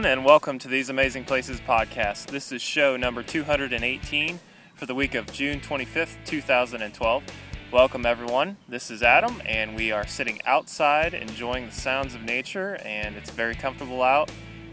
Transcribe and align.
everyone, 0.00 0.18
and 0.18 0.24
welcome 0.24 0.58
to 0.58 0.66
These 0.66 0.88
Amazing 0.88 1.24
Places 1.26 1.60
podcast. 1.60 2.28
This 2.28 2.52
is 2.52 2.62
show 2.62 2.96
number 2.96 3.22
218 3.22 4.40
for 4.74 4.86
the 4.86 4.94
week 4.94 5.14
of 5.14 5.30
June 5.30 5.60
25th, 5.60 6.16
2012. 6.24 7.22
Welcome, 7.70 8.06
everyone. 8.06 8.56
This 8.66 8.90
is 8.90 9.02
Adam, 9.02 9.42
and 9.44 9.76
we 9.76 9.92
are 9.92 10.06
sitting 10.06 10.40
outside 10.46 11.12
enjoying 11.12 11.66
the 11.66 11.72
sounds 11.72 12.14
of 12.14 12.22
nature, 12.22 12.78
and 12.82 13.14
it's 13.14 13.28
very 13.30 13.54
comfortable 13.54 14.02
out. 14.02 14.30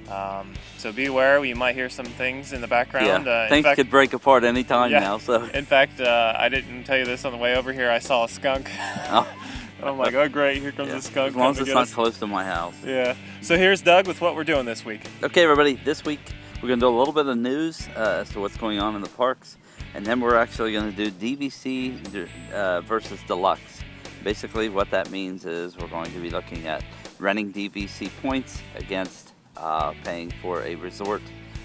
Um, 0.10 0.54
so 0.78 0.94
be 0.94 1.08
aware, 1.08 1.44
you 1.44 1.58
might 1.58 1.76
hear 1.76 1.90
some 1.90 2.06
things 2.06 2.54
in 2.54 2.62
the 2.62 2.68
background. 2.68 3.26
Yeah, 3.26 3.42
Uh, 3.42 3.44
in 3.44 3.50
things 3.50 3.66
fact- 3.66 3.76
could 3.76 3.90
break 3.90 4.14
apart 4.14 4.46
any 4.46 4.64
time 4.64 4.92
Yeah. 4.92 5.00
now. 5.02 5.18
So 5.18 5.44
In 5.44 5.66
fact, 5.66 6.00
uh, 6.00 6.36
I 6.38 6.48
didn't 6.48 6.86
tell 6.86 6.98
you 6.98 7.04
this 7.06 7.26
on 7.26 7.34
the 7.34 7.38
way 7.38 7.54
over 7.58 7.74
here. 7.74 7.92
I 7.92 8.00
saw 8.00 8.24
a 8.24 8.30
skunk. 8.30 8.72
Oh. 9.12 9.28
I'm 9.82 9.98
like, 9.98 10.16
oh 10.16 10.28
great, 10.28 10.62
here 10.62 10.72
comes 10.72 10.90
yeah, 10.90 10.98
a 10.98 11.02
skunk. 11.02 11.30
as 11.30 11.36
long 11.36 11.52
as 11.52 11.60
it's 11.60 11.70
not 11.70 11.84
us. 11.84 11.94
close 11.94 12.18
to 12.20 12.28
my 12.28 12.44
house. 12.44 12.76
Yeah. 12.84 13.16
So 13.42 13.58
here's 13.58 13.82
Doug 13.82 14.08
with 14.08 14.22
what 14.22 14.36
we're 14.36 14.44
doing 14.44 14.66
this 14.66 14.84
week. 14.84 15.02
Okay, 15.22 15.44
everybody. 15.44 15.76
This 15.76 16.04
week 16.04 16.20
we're 16.62 16.68
going 16.68 16.80
to 16.80 16.86
do 16.86 16.90
a 16.90 16.98
little 16.98 17.14
bit 17.14 17.28
of 17.28 17.38
news 17.38 17.88
uh, 17.96 18.22
as 18.22 18.30
to 18.32 18.40
what's 18.40 18.58
going 18.58 18.80
on 18.80 18.96
in 18.96 19.02
the 19.02 19.10
parks, 19.10 19.58
and 19.94 20.04
then 20.04 20.20
we're 20.20 20.36
actually 20.36 20.74
going 20.74 20.92
to 20.92 21.10
do 21.10 21.38
DVC 21.38 22.52
uh, 22.52 22.82
versus 22.82 23.20
deluxe. 23.28 23.82
Basically, 24.24 24.68
what 24.68 24.90
that 24.90 25.12
means 25.12 25.46
is 25.46 25.78
we're 25.78 25.88
going 25.88 26.12
to 26.12 26.20
be 26.20 26.32
looking 26.32 26.66
at 26.66 26.84
renting 27.20 27.54
DVC 27.54 28.10
points 28.22 28.62
against 28.76 29.34
uh, 29.56 29.94
paying 30.04 30.32
for 30.42 30.64
a 30.64 30.74
resort 30.76 31.22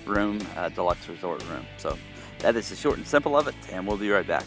room, 0.07 0.39
uh, 0.57 0.69
deluxe 0.69 1.09
resort 1.09 1.43
room. 1.49 1.65
So 1.79 1.97
that 2.41 2.57
is 2.57 2.69
the 2.69 2.77
short 2.77 2.99
and 2.99 3.07
simple 3.07 3.39
of 3.39 3.49
it, 3.49 3.55
and 3.71 3.87
we'll 3.87 3.97
be 3.97 4.11
right 4.11 4.27
back. 4.27 4.45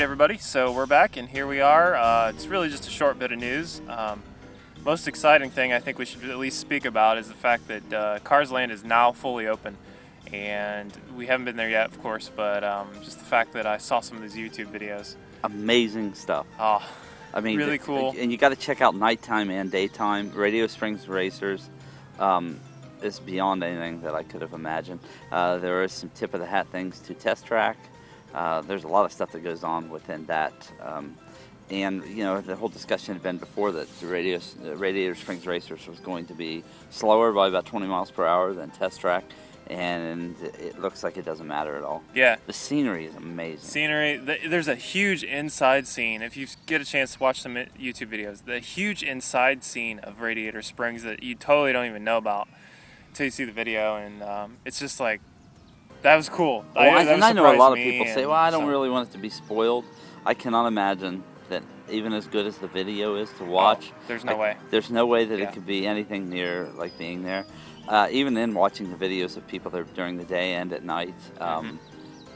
Right, 0.00 0.04
everybody. 0.04 0.38
So 0.38 0.72
we're 0.72 0.86
back, 0.86 1.18
and 1.18 1.28
here 1.28 1.46
we 1.46 1.60
are. 1.60 1.94
Uh, 1.94 2.30
it's 2.30 2.46
really 2.46 2.70
just 2.70 2.88
a 2.88 2.90
short 2.90 3.18
bit 3.18 3.32
of 3.32 3.38
news. 3.38 3.82
Um, 3.86 4.22
most 4.82 5.06
exciting 5.06 5.50
thing 5.50 5.74
I 5.74 5.78
think 5.78 5.98
we 5.98 6.06
should 6.06 6.24
at 6.24 6.38
least 6.38 6.58
speak 6.58 6.86
about 6.86 7.18
is 7.18 7.28
the 7.28 7.34
fact 7.34 7.68
that 7.68 7.92
uh, 7.92 8.18
Cars 8.20 8.50
Land 8.50 8.72
is 8.72 8.82
now 8.82 9.12
fully 9.12 9.46
open, 9.46 9.76
and 10.32 10.90
we 11.14 11.26
haven't 11.26 11.44
been 11.44 11.56
there 11.56 11.68
yet, 11.68 11.84
of 11.84 12.00
course. 12.00 12.30
But 12.34 12.64
um, 12.64 12.88
just 13.02 13.18
the 13.18 13.26
fact 13.26 13.52
that 13.52 13.66
I 13.66 13.76
saw 13.76 14.00
some 14.00 14.16
of 14.16 14.22
these 14.22 14.36
YouTube 14.36 14.68
videos. 14.68 15.16
Amazing 15.44 16.14
stuff. 16.14 16.46
Oh, 16.58 16.82
I 17.34 17.42
mean, 17.42 17.58
Really 17.58 17.76
cool. 17.76 18.14
And 18.16 18.32
you 18.32 18.38
got 18.38 18.50
to 18.50 18.56
check 18.56 18.80
out 18.80 18.94
nighttime 18.94 19.50
and 19.50 19.70
daytime. 19.70 20.32
Radio 20.32 20.66
Springs 20.66 21.08
Racers 21.08 21.68
um, 22.18 22.58
is 23.02 23.20
beyond 23.20 23.62
anything 23.62 24.00
that 24.00 24.14
I 24.14 24.22
could 24.22 24.40
have 24.40 24.54
imagined. 24.54 25.00
Uh, 25.30 25.60
are 25.62 25.88
some 25.88 26.08
tip 26.14 26.32
of 26.32 26.40
the 26.40 26.46
hat 26.46 26.68
things 26.68 27.00
to 27.00 27.12
test 27.12 27.44
track. 27.44 27.76
Uh, 28.34 28.60
there's 28.62 28.84
a 28.84 28.88
lot 28.88 29.04
of 29.04 29.12
stuff 29.12 29.32
that 29.32 29.40
goes 29.44 29.64
on 29.64 29.90
within 29.90 30.26
that. 30.26 30.52
Um, 30.82 31.16
and 31.70 32.04
you 32.06 32.24
know 32.24 32.40
the 32.40 32.56
whole 32.56 32.68
discussion 32.68 33.14
had 33.14 33.22
been 33.22 33.36
before 33.38 33.70
that 33.72 33.88
the 34.00 34.06
Radio, 34.08 34.40
uh, 34.64 34.74
Radiator 34.76 35.14
Springs 35.14 35.46
Racers 35.46 35.86
was 35.86 36.00
going 36.00 36.26
to 36.26 36.34
be 36.34 36.64
slower 36.90 37.32
by 37.32 37.46
about 37.46 37.64
20 37.66 37.86
miles 37.86 38.10
per 38.10 38.26
hour 38.26 38.52
than 38.54 38.70
test 38.70 39.00
track, 39.00 39.22
and 39.68 40.34
it 40.58 40.80
looks 40.80 41.04
like 41.04 41.16
it 41.16 41.24
doesn't 41.24 41.46
matter 41.46 41.76
at 41.76 41.84
all. 41.84 42.02
yeah. 42.12 42.36
The 42.46 42.52
scenery 42.52 43.06
is 43.06 43.14
amazing. 43.14 43.60
Scenery. 43.68 44.20
th- 44.24 44.50
There's 44.50 44.66
a 44.66 44.74
huge 44.74 45.22
inside 45.22 45.86
scene. 45.86 46.22
If 46.22 46.36
you 46.36 46.48
get 46.66 46.80
a 46.80 46.84
chance 46.84 47.12
to 47.14 47.20
watch 47.20 47.40
some 47.40 47.54
YouTube 47.54 48.08
videos, 48.10 48.44
the 48.44 48.58
huge 48.58 49.04
inside 49.04 49.62
scene 49.62 50.00
of 50.00 50.20
Radiator 50.20 50.62
Springs 50.62 51.04
that 51.04 51.22
you 51.22 51.36
totally 51.36 51.72
don't 51.72 51.86
even 51.86 52.02
know 52.02 52.16
about 52.16 52.48
until 53.10 53.26
you 53.26 53.30
see 53.30 53.44
the 53.44 53.52
video, 53.52 53.94
and 53.94 54.24
um, 54.24 54.56
it's 54.64 54.80
just 54.80 54.98
like 54.98 55.20
that 56.02 56.16
was 56.16 56.28
cool. 56.28 56.64
Well, 56.74 56.96
I, 56.98 57.04
that 57.04 57.14
and 57.14 57.24
I 57.24 57.32
know 57.32 57.54
a 57.54 57.56
lot 57.56 57.72
of 57.72 57.78
people 57.78 58.06
say, 58.06 58.26
"Well, 58.26 58.36
I 58.36 58.50
don't 58.50 58.66
really 58.66 58.88
want 58.90 59.08
it 59.08 59.12
to 59.12 59.18
be 59.18 59.30
spoiled." 59.30 59.84
I 60.24 60.34
cannot 60.34 60.66
imagine 60.66 61.22
that 61.48 61.62
even 61.90 62.12
as 62.12 62.26
good 62.26 62.46
as 62.46 62.58
the 62.58 62.66
video 62.68 63.16
is 63.16 63.30
to 63.38 63.44
watch, 63.44 63.90
Oh, 63.92 63.96
there's 64.06 64.24
no 64.24 64.32
I- 64.36 64.38
way. 64.38 64.56
There's 64.70 64.90
no 64.90 65.06
way 65.06 65.24
that 65.24 65.38
Yeah. 65.38 65.46
it 65.48 65.52
could 65.54 65.66
be 65.66 65.86
anything 65.86 66.28
near 66.30 66.68
like 66.76 66.96
being 66.98 67.22
there. 67.22 67.44
Uh, 67.88 68.06
even 68.10 68.36
in 68.36 68.54
watching 68.54 68.90
the 68.90 68.96
videos 68.96 69.36
of 69.36 69.46
people 69.48 69.70
there 69.70 69.82
during 69.82 70.16
the 70.16 70.24
day 70.24 70.54
and 70.54 70.72
at 70.72 70.84
night, 70.84 71.14
um, 71.40 71.80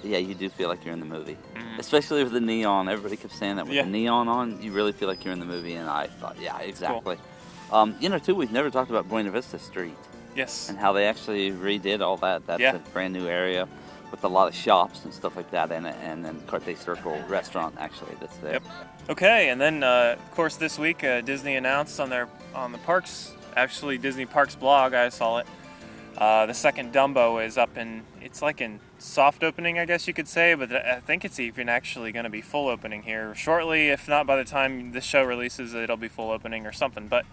Mm-hmm. 0.03 0.09
yeah, 0.11 0.19
you 0.19 0.35
do 0.35 0.49
feel 0.49 0.69
like 0.69 0.85
you're 0.85 0.95
in 0.95 1.01
the 1.01 1.07
movie. 1.07 1.37
Mhm. 1.55 1.79
Especially 1.79 2.25
with 2.25 2.33
the 2.33 2.41
neon. 2.41 2.89
Everybody 2.89 3.17
kept 3.17 3.35
saying 3.35 3.57
that 3.57 3.67
with 3.67 3.75
Yeah. 3.77 3.83
the 3.85 3.91
neon 3.91 4.27
on, 4.29 4.61
you 4.61 4.73
really 4.73 4.93
feel 4.93 5.07
like 5.09 5.25
you're 5.25 5.33
in 5.35 5.39
the 5.41 5.47
movie. 5.47 5.75
And 5.75 5.89
I 5.89 6.07
thought, 6.09 6.37
yeah, 6.41 6.59
exactly. 6.59 7.19
Um, 7.71 7.95
you 8.01 8.09
know, 8.09 8.19
too, 8.19 8.35
we've 8.35 8.51
never 8.53 8.71
talked 8.71 8.91
about 8.91 9.09
Buena 9.09 9.31
Vista 9.31 9.59
Street 9.59 9.95
Yes. 10.35 10.69
and 10.69 10.79
how 10.79 10.93
they 10.93 11.07
actually 11.07 11.51
redid 11.53 12.01
all 12.01 12.17
that. 12.19 12.47
That's 12.47 12.61
Yeah. 12.61 12.77
a 12.77 12.79
brand 12.79 13.13
new 13.15 13.27
area 13.29 13.69
with 14.11 14.23
a 14.25 14.29
lot 14.29 14.47
of 14.49 14.55
shops 14.55 15.05
and 15.05 15.13
stuff 15.13 15.37
like 15.37 15.51
that 15.51 15.73
in 15.73 15.85
it, 15.87 15.97
and 16.03 16.25
then 16.25 16.41
Carthay 16.47 16.77
Circle 16.77 17.19
restaurant 17.29 17.75
actually 17.79 18.15
that's 18.21 18.37
there. 18.39 18.53
Yep. 18.55 18.63
Okay, 19.11 19.49
and 19.49 19.61
then 19.61 19.83
uh, 19.83 20.17
of 20.19 20.31
course 20.33 20.57
this 20.57 20.79
week 20.79 21.03
uh, 21.03 21.21
Disney 21.21 21.57
announced 21.57 21.99
on 21.99 22.11
their 22.11 22.29
on 22.55 22.71
the 22.73 22.79
parks, 22.79 23.33
actually 23.57 23.99
Disney 23.99 24.25
Parks 24.27 24.55
blog, 24.55 24.95
I 24.95 25.09
saw 25.09 25.39
it. 25.39 25.47
Uh, 26.17 26.47
the 26.47 26.55
second 26.55 26.93
Dumbo 26.93 27.45
is 27.45 27.59
up 27.59 27.77
in 27.77 28.05
it's 28.23 28.41
like 28.41 28.61
in 28.61 28.79
soft 28.99 29.43
opening, 29.43 29.81
I 29.81 29.85
guess 29.85 30.07
you 30.07 30.15
could 30.15 30.29
say, 30.29 30.55
but 30.55 30.71
I 30.73 31.01
think 31.01 31.25
it's 31.25 31.41
even 31.41 31.69
actually 31.69 32.13
going 32.13 32.25
to 32.25 32.31
be 32.31 32.41
full 32.41 32.69
opening 32.69 33.03
here 33.03 33.35
shortly. 33.35 33.89
If 33.89 34.07
not 34.09 34.27
by 34.27 34.37
the 34.37 34.45
time 34.45 34.93
this 34.93 35.05
show 35.05 35.25
releases, 35.25 35.75
it'll 35.75 35.97
be 35.97 36.09
full 36.09 36.31
opening 36.31 36.67
or 36.67 36.73
something. 36.73 37.09
But 37.09 37.27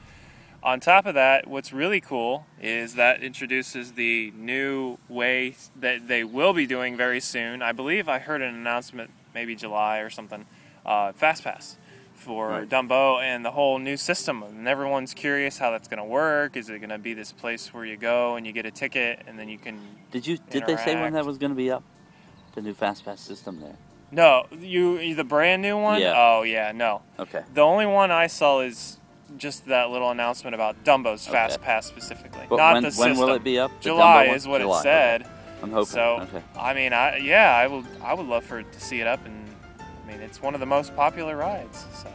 on 0.64 0.80
top 0.80 1.06
of 1.06 1.16
that, 1.16 1.48
what's 1.48 1.74
really 1.74 2.02
cool 2.02 2.46
is 2.62 2.96
that 2.96 3.24
introduces 3.24 3.94
the 3.94 4.32
new 4.36 4.98
way 5.10 5.56
that 5.76 6.08
they 6.08 6.24
will 6.24 6.54
be 6.54 6.68
doing 6.68 6.96
very 6.96 7.20
soon. 7.20 7.62
I 7.62 7.72
believe 7.72 8.08
I 8.08 8.20
heard 8.20 8.42
an 8.42 8.54
announcement, 8.54 9.10
maybe 9.34 9.56
July 9.56 10.00
or 10.00 10.10
something. 10.10 10.46
Uh, 10.86 11.12
FastPass 11.14 11.76
for 12.14 12.50
Right. 12.50 12.70
Dumbo 12.70 13.20
and 13.22 13.44
the 13.44 13.52
whole 13.52 13.80
new 13.80 13.98
system. 13.98 14.44
And 14.44 14.68
everyone's 14.68 15.14
curious 15.14 15.58
how 15.58 15.72
that's 15.72 15.88
going 15.88 15.98
to 16.00 16.06
work. 16.06 16.56
Is 16.56 16.70
it 16.70 16.78
going 16.80 16.90
to 16.90 17.00
be 17.00 17.14
this 17.14 17.32
place 17.32 17.74
where 17.74 17.86
you 17.86 17.98
go 17.98 18.36
and 18.36 18.46
you 18.46 18.52
get 18.54 18.66
a 18.66 18.72
ticket 18.72 19.24
and 19.28 19.38
then 19.40 19.50
you 19.50 19.58
can? 19.58 19.80
Did 20.12 20.28
you 20.28 20.38
did 20.50 20.66
they 20.68 20.78
say 20.78 21.00
when 21.00 21.14
that 21.14 21.26
was 21.26 21.38
going 21.38 21.52
to 21.52 21.56
be 21.56 21.72
up? 21.72 21.84
The 22.54 22.62
new 22.62 22.74
fast 22.74 23.04
pass 23.06 23.22
system 23.22 23.60
there. 23.60 23.76
No, 24.12 24.46
you 24.60 25.16
the 25.16 25.24
brand 25.24 25.62
new 25.62 25.78
one. 25.78 26.02
Yeah. 26.02 26.14
Oh 26.16 26.44
yeah, 26.44 26.72
no. 26.74 27.02
Okay. 27.18 27.44
The 27.54 27.62
only 27.62 27.86
one 27.86 28.12
I 28.12 28.28
saw 28.28 28.60
is 28.60 28.98
just 29.38 29.66
that 29.68 29.90
little 29.90 30.10
announcement 30.12 30.56
about 30.56 30.84
Dumbo's 30.84 31.24
Okay. 31.28 31.32
Fast 31.34 31.62
Pass 31.62 31.86
specifically, 31.86 32.46
But 32.50 32.58
not 32.58 32.74
when, 32.74 32.84
the 32.84 32.88
when 32.90 33.10
system. 33.10 33.18
will 33.18 33.36
it 33.36 33.44
be 33.44 33.60
up? 33.60 33.72
July 33.82 34.26
is 34.26 34.48
what 34.48 34.62
July, 34.62 34.80
it 34.80 34.84
said. 34.84 35.22
okay. 35.22 35.32
I'm 35.64 35.72
hoping. 35.72 35.86
So 35.86 36.20
okay. 36.22 36.44
I 36.60 36.74
mean, 36.74 36.92
I 36.94 37.18
yeah, 37.18 37.56
I 37.56 37.68
will. 37.68 37.84
I 38.04 38.14
would 38.14 38.26
love 38.26 38.44
for 38.44 38.60
it 38.60 38.72
to 38.72 38.80
see 38.80 39.00
it 39.00 39.08
up, 39.08 39.24
and 39.26 39.48
I 39.80 40.12
mean, 40.12 40.20
it's 40.22 40.42
one 40.42 40.54
of 40.54 40.60
the 40.60 40.66
most 40.66 40.96
popular 40.96 41.36
rides, 41.38 41.86
so 41.94 42.10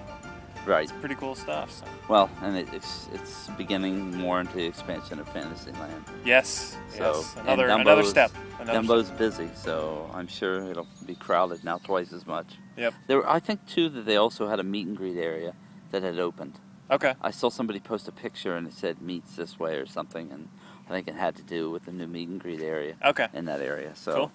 Right. 0.66 0.82
it's 0.82 0.92
pretty 0.98 1.14
cool 1.14 1.36
stuff. 1.36 1.70
So 1.70 1.84
Well, 2.08 2.28
and 2.42 2.56
it, 2.56 2.66
it's 2.72 3.06
it's 3.14 3.48
beginning 3.56 4.16
more 4.18 4.40
into 4.40 4.54
the 4.54 4.64
expansion 4.66 5.20
of 5.20 5.28
Fantasyland. 5.28 6.04
yes, 6.24 6.76
So, 6.92 7.14
yes, 7.14 7.36
another 7.38 7.68
another 7.68 8.02
step. 8.02 8.32
Another 8.58 8.80
Dumbo's 8.80 9.10
busy, 9.10 9.48
so 9.54 10.10
I'm 10.12 10.26
sure 10.26 10.68
it'll 10.68 10.88
be 11.06 11.14
crowded 11.14 11.62
now 11.62 11.78
twice 11.78 12.12
as 12.12 12.26
much. 12.26 12.46
Yep. 12.76 12.94
There, 13.06 13.18
were, 13.18 13.30
I 13.30 13.38
think 13.38 13.64
too 13.68 13.88
that 13.90 14.06
they 14.06 14.16
also 14.16 14.48
had 14.48 14.58
a 14.58 14.64
meet 14.64 14.88
and 14.88 14.96
greet 14.96 15.16
area 15.18 15.54
that 15.92 16.02
had 16.02 16.18
opened. 16.18 16.58
Okay. 16.90 17.14
I 17.20 17.30
saw 17.32 17.50
somebody 17.50 17.80
post 17.80 18.06
a 18.08 18.12
picture 18.12 18.56
and 18.56 18.66
it 18.66 18.72
said 18.72 19.00
meets 19.02 19.34
this 19.36 19.58
way 19.58 19.76
or 19.76 19.86
something, 19.86 20.30
and 20.30 20.48
I 20.88 20.92
think 20.92 21.08
it 21.08 21.14
had 21.16 21.34
to 21.36 21.42
do 21.42 21.70
with 21.70 21.84
the 21.86 21.92
new 21.92 22.06
meet 22.06 22.28
and 22.28 22.40
greet 22.40 22.60
area 22.60 22.94
Okay. 23.04 23.26
in 23.34 23.44
that 23.46 23.60
area. 23.60 23.92
So 23.96 24.12
Cool. 24.14 24.32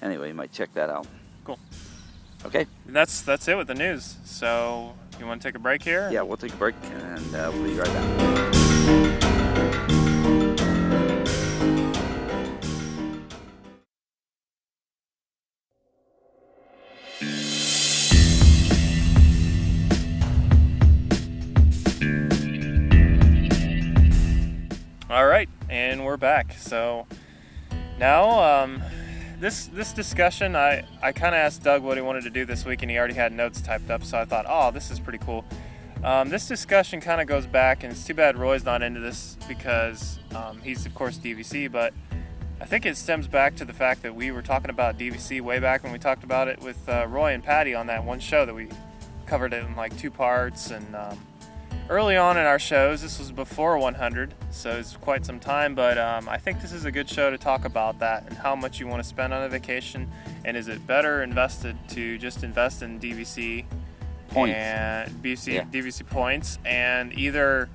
anyway, 0.00 0.28
you 0.28 0.34
might 0.34 0.52
check 0.52 0.72
that 0.74 0.88
out. 0.90 1.06
Cool. 1.44 1.58
Okay. 2.46 2.66
And 2.86 2.96
that's 2.96 3.20
that's 3.22 3.46
it 3.48 3.56
with 3.56 3.66
the 3.66 3.74
news. 3.74 4.16
So 4.24 4.94
you 5.18 5.26
want 5.26 5.42
to 5.42 5.48
take 5.48 5.56
a 5.56 5.58
break 5.58 5.82
here? 5.82 6.08
Yeah, 6.10 6.22
we'll 6.22 6.36
take 6.38 6.54
a 6.54 6.56
break 6.56 6.74
and 6.94 7.34
uh, 7.34 7.50
we'll 7.52 7.64
be 7.64 7.74
right 7.74 7.86
back. 7.92 8.53
And 25.68 26.04
we're 26.04 26.16
back. 26.16 26.52
So 26.58 27.06
now, 27.98 28.62
um, 28.62 28.82
this 29.40 29.66
this 29.66 29.92
discussion, 29.92 30.56
I 30.56 30.84
I 31.02 31.12
kind 31.12 31.34
of 31.34 31.38
asked 31.38 31.62
Doug 31.62 31.82
what 31.82 31.96
he 31.96 32.02
wanted 32.02 32.24
to 32.24 32.30
do 32.30 32.44
this 32.44 32.64
week, 32.64 32.82
and 32.82 32.90
he 32.90 32.98
already 32.98 33.14
had 33.14 33.32
notes 33.32 33.60
typed 33.60 33.90
up. 33.90 34.04
So 34.04 34.18
I 34.18 34.24
thought, 34.24 34.46
oh, 34.48 34.70
this 34.70 34.90
is 34.90 35.00
pretty 35.00 35.18
cool. 35.18 35.44
Um, 36.02 36.28
this 36.28 36.46
discussion 36.46 37.00
kind 37.00 37.20
of 37.20 37.26
goes 37.26 37.46
back, 37.46 37.82
and 37.82 37.92
it's 37.92 38.04
too 38.04 38.14
bad 38.14 38.36
Roy's 38.36 38.64
not 38.64 38.82
into 38.82 39.00
this 39.00 39.36
because 39.48 40.18
um, 40.34 40.60
he's 40.62 40.84
of 40.86 40.94
course 40.94 41.18
DVC, 41.18 41.70
but 41.70 41.94
I 42.60 42.66
think 42.66 42.86
it 42.86 42.96
stems 42.96 43.26
back 43.26 43.56
to 43.56 43.64
the 43.64 43.72
fact 43.72 44.02
that 44.02 44.14
we 44.14 44.30
were 44.30 44.42
talking 44.42 44.70
about 44.70 44.98
DVC 44.98 45.40
way 45.40 45.58
back 45.58 45.82
when 45.82 45.92
we 45.92 45.98
talked 45.98 46.24
about 46.24 46.48
it 46.48 46.60
with 46.60 46.88
uh, 46.88 47.06
Roy 47.08 47.32
and 47.32 47.42
Patty 47.42 47.74
on 47.74 47.86
that 47.88 48.04
one 48.04 48.20
show 48.20 48.46
that 48.46 48.54
we 48.54 48.68
covered 49.26 49.52
it 49.52 49.64
in 49.64 49.74
like 49.76 49.96
two 49.98 50.10
parts, 50.10 50.70
and 50.70 50.94
um, 50.94 51.18
early 51.90 52.16
on 52.16 52.36
in 52.36 52.44
our 52.44 52.58
shows. 52.58 53.02
This 53.02 53.18
was 53.18 53.30
before 53.30 53.78
100, 53.78 54.34
so 54.50 54.72
it's 54.72 54.96
quite 54.96 55.24
some 55.24 55.38
time. 55.38 55.74
But 55.74 55.98
um, 55.98 56.28
I 56.28 56.38
think 56.38 56.60
this 56.60 56.72
is 56.72 56.84
a 56.84 56.90
good 56.92 57.08
show 57.08 57.30
to 57.30 57.38
talk 57.38 57.64
about 57.64 57.98
that 58.00 58.24
and 58.26 58.36
how 58.36 58.54
much 58.56 58.80
you 58.80 58.86
want 58.88 59.02
to 59.02 59.08
spend 59.08 59.32
on 59.32 59.42
a 59.42 59.48
vacation, 59.48 60.10
and 60.44 60.56
is 60.56 60.68
it 60.68 60.86
better 60.86 61.22
invested 61.22 61.76
to 61.90 62.18
just 62.18 62.42
invest 62.42 62.82
in 62.82 62.98
DVC 63.00 63.64
Points. 64.30 64.54
and 64.56 65.10
BC, 65.22 65.54
Yeah. 65.54 65.64
DVC 65.64 66.02
points, 66.04 66.58
and 66.64 67.16
either, 67.16 67.68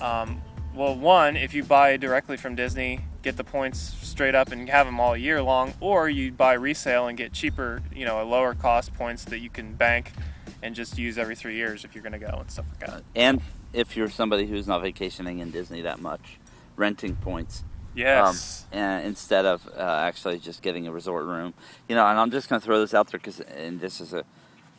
um, 0.00 0.40
well, 0.74 0.94
one, 0.96 1.36
if 1.36 1.54
you 1.54 1.62
buy 1.62 1.96
directly 1.96 2.36
from 2.36 2.54
Disney, 2.56 3.00
get 3.22 3.36
the 3.36 3.44
points 3.44 3.78
straight 4.02 4.34
up 4.34 4.50
and 4.50 4.68
have 4.70 4.86
them 4.86 4.98
all 4.98 5.16
year 5.16 5.42
long, 5.42 5.74
or 5.78 6.08
you 6.08 6.32
buy 6.32 6.54
resale 6.54 7.06
and 7.06 7.16
get 7.18 7.32
cheaper, 7.32 7.82
you 7.94 8.04
know, 8.06 8.20
a 8.20 8.24
lower 8.24 8.54
cost 8.54 8.94
points 8.94 9.24
that 9.26 9.38
you 9.40 9.50
can 9.50 9.74
bank 9.74 10.12
and 10.62 10.74
just 10.74 10.98
use 10.98 11.18
every 11.18 11.34
three 11.36 11.54
years 11.56 11.84
if 11.84 11.94
you're 11.94 12.02
going 12.02 12.12
to 12.12 12.18
go 12.18 12.36
and 12.38 12.50
stuff 12.50 12.66
like 12.80 12.90
that. 12.90 13.02
And 13.14 13.40
if 13.72 13.96
you're 13.96 14.10
somebody 14.10 14.46
who's 14.46 14.66
not 14.66 14.82
vacationing 14.82 15.38
in 15.38 15.50
Disney 15.50 15.82
that 15.82 16.00
much, 16.00 16.38
renting 16.76 17.16
points 17.16 17.62
Yes. 17.94 18.66
um, 18.72 18.78
and 18.78 19.06
instead 19.06 19.44
of 19.46 19.66
uh, 19.76 19.80
actually 19.80 20.38
just 20.38 20.62
getting 20.62 20.86
a 20.86 20.92
resort 20.92 21.24
room. 21.24 21.54
You 21.88 21.96
know, 21.96 22.06
and 22.06 22.18
I'm 22.18 22.30
just 22.30 22.48
going 22.48 22.60
to 22.60 22.64
throw 22.64 22.80
this 22.80 22.94
out 22.94 23.08
there 23.08 23.18
because, 23.18 23.40
and 23.40 23.80
this 23.80 24.00
is 24.00 24.14
a, 24.14 24.24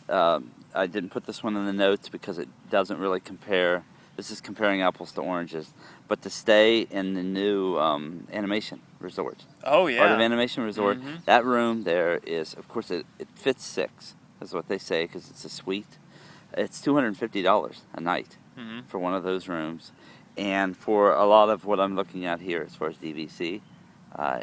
um, 0.10 0.52
I 0.74 0.88
didn't 0.88 1.10
put 1.10 1.26
this 1.26 1.44
one 1.44 1.56
in 1.58 1.66
the 1.66 1.74
notes 1.74 2.08
because 2.10 2.38
it 2.38 2.48
doesn't 2.70 3.00
really 3.00 3.20
compare. 3.20 3.84
This 4.18 4.32
is 4.32 4.40
comparing 4.42 4.82
apples 4.82 5.12
to 5.14 5.22
oranges. 5.22 5.74
But 6.08 6.22
to 6.24 6.30
stay 6.30 6.82
in 6.90 7.14
the 7.14 7.24
new 7.24 7.78
um, 7.78 8.28
animation 8.32 8.82
resort, 9.00 9.46
oh 9.64 9.88
yeah. 9.88 10.02
Art 10.02 10.12
of 10.12 10.20
Animation 10.20 10.64
Resort, 10.64 11.00
Mhm. 11.02 11.24
that 11.26 11.46
room 11.46 11.84
there 11.84 12.20
is, 12.26 12.54
of 12.54 12.68
course, 12.68 12.92
it, 12.92 13.06
it 13.20 13.28
fits 13.36 13.64
six, 13.66 14.14
is 14.42 14.54
what 14.54 14.68
they 14.68 14.78
say, 14.78 15.06
because 15.06 15.30
it's 15.30 15.46
a 15.46 15.50
suite. 15.50 15.98
It's 16.58 16.82
$250 16.82 17.82
a 17.94 18.02
night 18.02 18.38
Mhm. 18.58 18.86
for 18.88 19.00
one 19.00 19.14
of 19.14 19.24
those 19.24 19.48
rooms. 19.48 19.92
And 20.38 20.76
for 20.76 21.14
a 21.14 21.26
lot 21.26 21.50
of 21.50 21.66
what 21.66 21.80
I'm 21.80 21.96
looking 21.96 22.26
at 22.26 22.42
here, 22.42 22.64
as 22.66 22.76
far 22.76 22.90
as 22.90 22.98
DVC, 22.98 23.62
uh, 24.16 24.42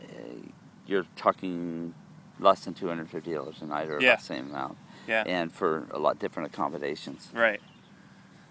you're 0.86 1.06
talking 1.16 1.94
less 2.38 2.64
than 2.64 2.74
$250 2.74 3.60
a 3.62 3.64
night 3.66 3.88
or 3.88 4.00
Yeah. 4.00 4.10
about 4.10 4.18
the 4.20 4.24
same 4.24 4.50
amount. 4.50 4.78
Yeah. 5.06 5.24
And 5.26 5.52
for 5.52 5.86
a 5.90 5.98
lot 5.98 6.18
different 6.18 6.52
accommodations. 6.52 7.30
Right. 7.34 7.60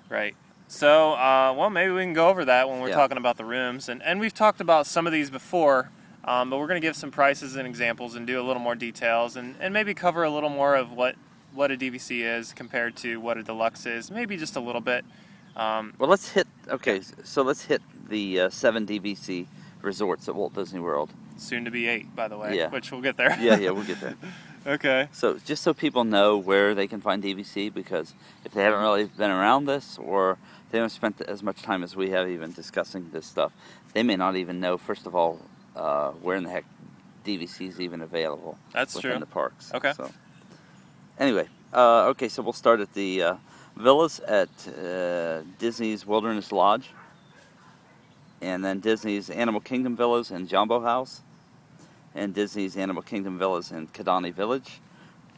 Right. 0.10 0.36
So, 0.68 1.14
uh, 1.14 1.54
well, 1.58 1.70
maybe 1.70 1.92
we 1.92 2.02
can 2.04 2.14
go 2.14 2.28
over 2.30 2.44
that 2.46 2.68
when 2.70 2.80
we're 2.82 2.90
Yeah. 2.90 2.96
talking 2.96 3.18
about 3.18 3.38
the 3.38 3.46
rooms, 3.46 3.88
and 3.88 4.04
and 4.04 4.20
we've 4.20 4.34
talked 4.34 4.60
about 4.60 4.86
some 4.86 5.08
of 5.08 5.14
these 5.14 5.30
before, 5.30 5.92
um, 6.26 6.50
but 6.50 6.58
we're 6.60 6.68
going 6.68 6.82
to 6.82 6.86
give 6.86 6.96
some 6.98 7.10
prices 7.12 7.56
and 7.56 7.66
examples 7.66 8.16
and 8.16 8.28
do 8.28 8.40
a 8.40 8.44
little 8.44 8.62
more 8.62 8.76
details, 8.76 9.38
and, 9.38 9.56
and 9.62 9.74
maybe 9.74 9.94
cover 9.94 10.24
a 10.24 10.30
little 10.30 10.50
more 10.50 10.76
of 10.76 10.92
what 10.92 11.16
what 11.57 11.71
a 11.71 11.75
DVC 11.77 12.21
is 12.21 12.54
compared 12.54 12.95
to 12.98 13.18
what 13.19 13.38
a 13.38 13.44
deluxe 13.44 13.86
is, 13.88 14.12
maybe 14.12 14.38
just 14.38 14.56
a 14.56 14.59
little 14.59 14.80
bit. 14.81 15.04
Um, 15.56 15.94
Well, 15.98 16.09
let's 16.09 16.30
hit, 16.31 16.48
okay, 16.69 17.01
so 17.24 17.42
let's 17.42 17.63
hit 17.65 17.81
the 18.09 18.42
uh, 18.42 18.50
seven 18.51 18.86
DVC 18.86 19.48
resorts 19.81 20.30
at 20.30 20.36
Walt 20.36 20.54
Disney 20.54 20.80
World. 20.80 21.09
soon 21.38 21.65
to 21.65 21.71
be 21.71 21.88
eight, 21.88 22.15
by 22.15 22.27
the 22.27 22.38
way, 22.38 22.56
Yeah. 22.57 22.69
which 22.69 22.92
we'll 22.92 23.01
get 23.01 23.18
there. 23.18 23.36
Yeah, 23.42 23.57
yeah, 23.57 23.71
we'll 23.71 23.83
get 23.83 24.00
there. 24.00 24.15
okay. 24.68 25.07
So 25.12 25.38
just 25.45 25.63
so 25.63 25.74
people 25.74 26.04
know 26.04 26.38
where 26.38 26.75
they 26.75 26.88
can 26.88 27.01
find 27.01 27.24
DVC, 27.24 27.74
because 27.74 28.13
if 28.45 28.54
they 28.54 28.62
haven't 28.63 28.81
really 28.81 29.06
been 29.06 29.31
around 29.31 29.65
this 29.65 29.98
or 29.98 30.38
they 30.71 30.77
haven't 30.77 30.92
spent 30.92 31.21
as 31.21 31.42
much 31.42 31.62
time 31.63 31.83
as 31.83 31.95
we 31.95 32.09
have 32.12 32.30
even 32.30 32.51
discussing 32.54 33.09
this 33.12 33.25
stuff, 33.25 33.51
they 33.94 34.04
may 34.04 34.15
not 34.15 34.36
even 34.36 34.59
know. 34.59 34.77
First 34.77 35.06
of 35.07 35.15
all, 35.15 35.39
uh, 35.75 36.12
where 36.24 36.38
in 36.38 36.44
the 36.44 36.50
heck 36.51 36.65
DVC 37.25 37.68
is 37.69 37.80
even 37.80 38.01
available 38.01 38.57
That's 38.74 38.94
within 38.95 39.12
true. 39.12 39.19
the 39.19 39.25
parks. 39.27 39.71
Okay. 39.74 39.94
So 39.95 40.12
anyway, 41.19 41.48
uh, 41.74 42.06
okay, 42.08 42.28
so 42.30 42.42
we'll 42.42 42.54
start 42.54 42.80
at 42.80 42.94
the 42.94 43.24
uh, 43.24 43.36
villas 43.75 44.19
at 44.22 44.50
uh, 44.68 45.42
Disney's 45.60 46.06
Wilderness 46.06 46.52
Lodge, 46.52 46.90
and 48.42 48.64
then 48.64 48.80
Disney's 48.80 49.30
Animal 49.30 49.62
Kingdom 49.62 49.96
villas 49.96 50.31
in 50.31 50.48
Jambo 50.48 50.81
House, 50.81 51.22
and 52.16 52.34
Disney's 52.34 52.78
Animal 52.78 53.02
Kingdom 53.02 53.38
villas 53.38 53.72
in 53.72 53.88
Kidani 53.88 54.34
Village, 54.34 54.80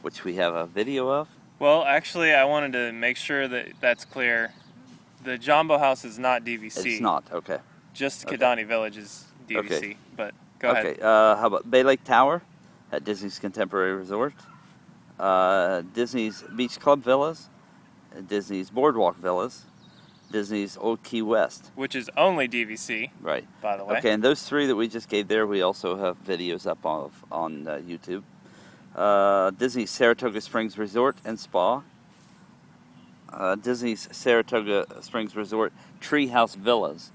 which 0.02 0.24
we 0.24 0.36
have 0.36 0.54
a 0.54 0.66
video 0.66 1.08
of. 1.08 1.28
Well, 1.58 1.84
actually, 1.84 2.32
I 2.32 2.44
wanted 2.44 2.72
to 2.72 2.92
make 2.92 3.16
sure 3.16 3.46
that 3.46 3.72
that's 3.80 4.04
clear. 4.04 4.52
The 5.22 5.36
Jambo 5.36 5.76
House 5.76 6.04
is 6.04 6.18
not 6.18 6.44
DVC. 6.44 6.86
It's 6.86 7.00
not 7.00 7.24
okay. 7.30 7.58
Just 7.92 8.26
Okay. 8.26 8.36
Kidani 8.36 8.66
Village 8.66 8.96
is 8.96 9.26
DVC. 9.46 9.58
Okay. 9.58 9.96
But 10.16 10.34
go 10.58 10.70
okay. 10.70 10.80
ahead. 10.80 11.02
Uh, 11.02 11.36
how 11.36 11.48
about 11.48 11.70
Bay 11.70 11.82
Lake 11.82 12.02
Tower 12.04 12.40
at 12.90 13.04
Disney's 13.04 13.38
Contemporary 13.38 13.94
Resort, 13.94 14.32
uh, 15.20 15.82
Disney's 15.94 16.42
Beach 16.56 16.78
Club 16.80 17.02
villas, 17.02 17.48
Disney's 18.26 18.70
Boardwalk 18.70 19.16
villas, 19.16 19.66
Disney's 20.32 20.76
Old 20.80 21.02
Key 21.02 21.22
West. 21.22 21.70
Which 21.74 21.94
is 21.94 22.10
only 22.16 22.48
DVC, 22.48 23.10
Right. 23.20 23.46
by 23.60 23.76
the 23.76 23.84
way. 23.84 23.98
Okay, 23.98 24.12
and 24.12 24.22
those 24.22 24.42
three 24.44 24.66
that 24.66 24.76
we 24.76 24.88
just 24.88 25.08
gave 25.08 25.28
there, 25.28 25.46
we 25.46 25.60
also 25.62 25.96
have 25.96 26.22
videos 26.24 26.66
up 26.66 26.78
of 26.84 27.12
on 27.30 27.66
uh, 27.68 27.80
YouTube. 27.86 28.22
Uh, 28.94 29.50
Disney's 29.50 29.90
Saratoga 29.90 30.40
Springs 30.40 30.78
Resort 30.78 31.16
and 31.24 31.38
Spa. 31.38 31.82
Uh, 33.32 33.54
Disney's 33.54 34.08
Saratoga 34.10 34.86
Springs 35.02 35.36
Resort 35.36 35.72
Treehouse 36.00 36.56
Villas. 36.56 37.12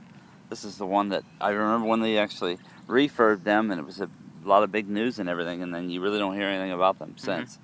This 0.49 0.63
is 0.63 0.77
the 0.77 0.85
one 0.85 1.09
that 1.09 1.23
I 1.41 1.49
remember 1.49 1.87
when 1.87 1.99
they 2.01 2.17
actually 2.17 2.57
refurbed 2.87 3.43
them, 3.43 3.71
and 3.71 3.79
it 3.79 3.85
was 3.85 3.99
a 3.99 4.09
lot 4.45 4.63
of 4.63 4.71
big 4.71 4.87
news 4.87 5.19
and 5.19 5.27
everything, 5.27 5.61
and 5.63 5.73
then 5.73 5.89
you 5.89 5.99
really 6.01 6.19
don't 6.19 6.35
hear 6.35 6.47
anything 6.47 6.71
about 6.71 6.99
them 6.99 7.15
since. 7.17 7.57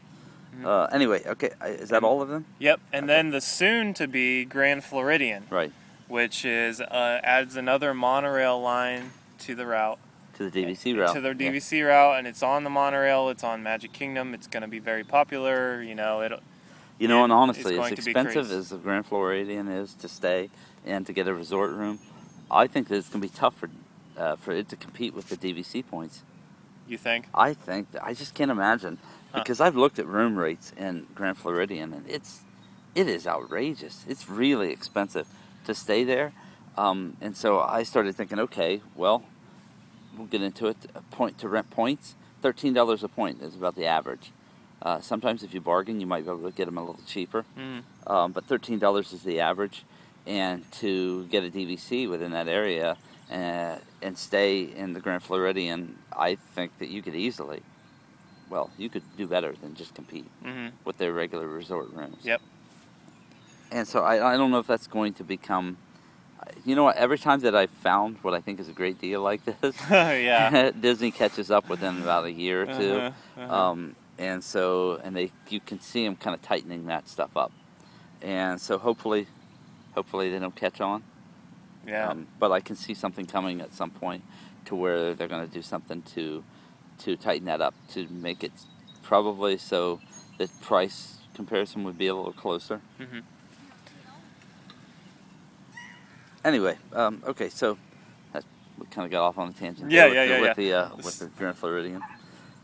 Mhm. 0.56 0.65
Uh, 0.65 0.86
anyway, 0.92 1.24
okay, 1.25 1.51
is 1.65 1.89
that 1.89 2.03
all 2.03 2.21
of 2.21 2.30
them? 2.30 2.45
Yep. 2.59 2.80
And 2.92 3.06
Okay. 3.06 3.13
then 3.13 3.30
the 3.31 3.42
soon 3.42 3.94
to 3.95 4.07
be 4.07 4.44
Grand 4.45 4.83
Floridian, 4.83 5.45
Right, 5.50 5.71
which 6.07 6.44
is 6.45 6.81
uh, 6.81 7.19
adds 7.24 7.56
another 7.56 7.94
monorail 7.94 8.62
line 8.62 9.12
to 9.39 9.56
the 9.56 9.65
route. 9.65 10.00
to 10.33 10.50
the 10.50 10.51
DVC 10.65 10.94
route. 10.98 11.13
To 11.13 11.21
Yeah. 11.21 11.33
DVC 11.33 11.83
route, 11.83 12.18
and 12.18 12.25
it's 12.27 12.42
on 12.42 12.63
the 12.63 12.69
monorail. 12.69 13.30
It's 13.30 13.44
on 13.44 13.62
Magic 13.62 13.94
Kingdom. 13.94 14.33
It's 14.33 14.48
going 14.48 14.62
to 14.62 14.68
be 14.68 14.80
very 14.80 15.03
popular. 15.03 15.81
You 15.83 15.94
know, 15.94 16.21
it. 16.21 16.31
You 16.98 17.07
know, 17.07 17.24
and 17.24 17.31
honestly, 17.33 17.74
as 17.74 17.77
going 17.80 17.95
to 17.95 18.01
be 18.01 18.12
expensive 18.12 18.51
as 18.51 18.69
the 18.69 18.77
Grand 18.77 19.06
Floridian 19.06 19.68
is 19.68 19.94
to 19.95 20.07
stay 20.07 20.50
and 20.86 21.05
to 21.05 21.13
get 21.13 21.27
a 21.27 21.34
resort 21.34 21.72
room, 21.72 22.00
I 22.50 22.65
think 22.67 22.88
that 22.88 22.96
it's 22.96 23.10
going 23.10 23.22
to 23.22 23.27
be 23.27 23.34
tough 23.34 23.55
for 23.55 23.70
uh, 24.17 24.36
for 24.36 24.51
it 24.51 24.67
to 24.70 24.75
compete 24.75 25.13
with 25.13 25.29
the 25.29 25.38
DVC 25.38 25.84
points. 25.88 26.24
You 26.88 26.98
think? 26.98 27.27
I 27.34 27.53
think 27.53 27.91
that, 27.91 28.03
I 28.03 28.13
just 28.13 28.34
can't 28.34 28.51
imagine 28.51 28.98
Huh. 29.33 29.39
because 29.39 29.61
I've 29.61 29.75
looked 29.75 30.00
at 30.00 30.05
room 30.07 30.38
rates 30.38 30.73
in 30.77 31.07
Grand 31.15 31.38
Floridian 31.38 31.93
and 31.93 32.07
it's 32.09 32.41
it 32.93 33.07
is 33.07 33.25
outrageous. 33.25 34.03
It's 34.07 34.27
really 34.29 34.71
expensive 34.71 35.27
to 35.65 35.73
stay 35.73 36.03
there, 36.03 36.33
um, 36.77 37.15
and 37.21 37.38
so 37.38 37.59
I 37.61 37.83
started 37.83 38.15
thinking, 38.15 38.39
okay, 38.39 38.81
well, 38.95 39.23
we'll 40.17 40.27
get 40.27 40.41
into 40.41 40.67
it. 40.67 40.75
A 40.95 41.01
point 41.03 41.38
to 41.39 41.47
rent 41.47 41.69
points, 41.69 42.15
thirteen 42.41 42.73
dollars 42.73 43.03
a 43.03 43.07
point 43.07 43.41
is 43.41 43.55
about 43.55 43.75
the 43.75 43.85
average. 43.85 44.31
Uh, 44.81 45.00
sometimes 45.00 45.43
if 45.43 45.53
you 45.53 45.61
bargain, 45.61 46.01
you 46.01 46.07
might 46.07 46.25
be 46.25 46.31
able 46.31 46.41
to 46.50 46.55
get 46.55 46.65
them 46.65 46.77
a 46.77 46.81
little 46.83 47.00
cheaper 47.05 47.45
Mm. 47.57 47.83
um, 48.07 48.31
but 48.31 48.45
thirteen 48.45 48.79
dollars 48.79 49.13
is 49.13 49.23
the 49.23 49.39
average. 49.39 49.83
And 50.27 50.69
to 50.73 51.25
get 51.27 51.43
a 51.43 51.50
DVC 51.50 52.07
within 52.09 52.31
that 52.31 52.47
area 52.47 52.95
uh, 53.31 53.75
and 54.03 54.15
stay 54.17 54.61
in 54.61 54.93
the 54.93 55.00
Grand 55.00 55.23
Floridian, 55.23 55.97
I 56.15 56.35
think 56.35 56.77
that 56.77 56.89
you 56.89 57.01
could 57.01 57.15
easily, 57.15 57.63
well, 58.51 58.70
you 58.77 58.89
could 58.89 59.03
do 59.17 59.25
better 59.27 59.53
than 59.62 59.74
just 59.75 59.96
compete 59.96 60.25
hmm 60.43 60.67
with 60.86 60.98
their 61.00 61.13
regular 61.13 61.48
resort 61.48 61.89
rooms. 61.93 62.17
Yep. 62.24 62.41
And 63.72 63.88
so 63.88 64.03
I, 64.03 64.34
I 64.34 64.38
don't 64.38 64.51
know 64.51 64.60
if 64.60 64.67
that's 64.67 64.88
going 64.88 65.13
to 65.15 65.24
become. 65.24 65.77
You 66.65 66.75
know 66.75 66.84
what? 66.84 66.98
Every 66.98 67.17
time 67.17 67.39
that 67.41 67.55
I've 67.55 67.70
found 67.70 68.17
what 68.24 68.34
I 68.34 68.41
think 68.41 68.60
is 68.60 68.67
a 68.67 68.74
great 68.74 69.00
deal 69.00 69.22
like 69.22 69.41
this, 69.46 69.75
yeah. 69.89 70.72
Disney 70.79 71.12
catches 71.12 71.50
up 71.51 71.70
within 71.70 72.01
about 72.01 72.25
a 72.25 72.31
year 72.31 72.63
or 72.63 72.65
2 72.65 72.72
Uh-huh, 72.72 73.12
uh-huh. 73.41 73.55
um, 73.72 73.96
and 74.17 74.43
so 74.43 75.00
and 75.03 75.15
they 75.15 75.31
you 75.50 75.60
can 75.62 75.79
see 75.79 76.03
them 76.05 76.15
kind 76.15 76.34
of 76.36 76.41
tightening 76.41 76.88
that 76.88 77.08
stuff 77.08 77.38
up, 77.38 77.51
and 78.22 78.60
so 78.60 78.77
hopefully, 78.77 79.27
hopefully 79.96 80.29
they 80.29 80.39
don't 80.39 80.55
catch 80.55 80.81
on. 80.81 81.03
yeah. 81.88 82.10
Um, 82.10 82.27
but 82.39 82.51
I 82.51 82.60
can 82.60 82.75
see 82.75 82.93
something 82.93 83.25
coming 83.25 83.62
at 83.62 83.74
some 83.74 83.89
point 83.91 84.24
to 84.65 84.75
where 84.75 85.13
they're 85.13 85.27
going 85.29 85.48
to 85.48 85.53
do 85.53 85.62
something 85.62 86.01
to 86.15 86.43
to 87.03 87.15
tighten 87.15 87.46
that 87.46 87.62
up 87.62 87.74
to 87.89 88.08
make 88.10 88.43
it 88.43 88.51
probably 89.03 89.58
so 89.58 90.00
the 90.38 90.48
price 90.62 91.17
comparison 91.34 91.84
would 91.84 91.98
be 91.98 92.08
a 92.08 92.15
little 92.15 92.34
closer. 92.34 92.81
Mhm. 93.00 93.24
Anyway, 96.43 96.77
um, 96.93 97.22
okay, 97.27 97.50
so 97.50 97.77
that, 98.34 98.43
we 98.77 98.86
kind 98.88 99.05
of 99.05 99.12
got 99.12 99.24
off 99.24 99.38
on 99.38 99.50
a 99.50 99.53
tangent. 99.53 99.91
Yeah, 99.91 100.08
there 100.08 100.25
yeah, 100.25 100.41
with 100.41 100.55
the, 100.55 100.63
yeah, 100.63 100.89
With 100.89 100.96
the, 100.96 100.96
uh, 100.96 100.96
with 100.98 101.20
the 101.20 101.25
Grand 101.38 101.58
Floridian. 101.58 102.01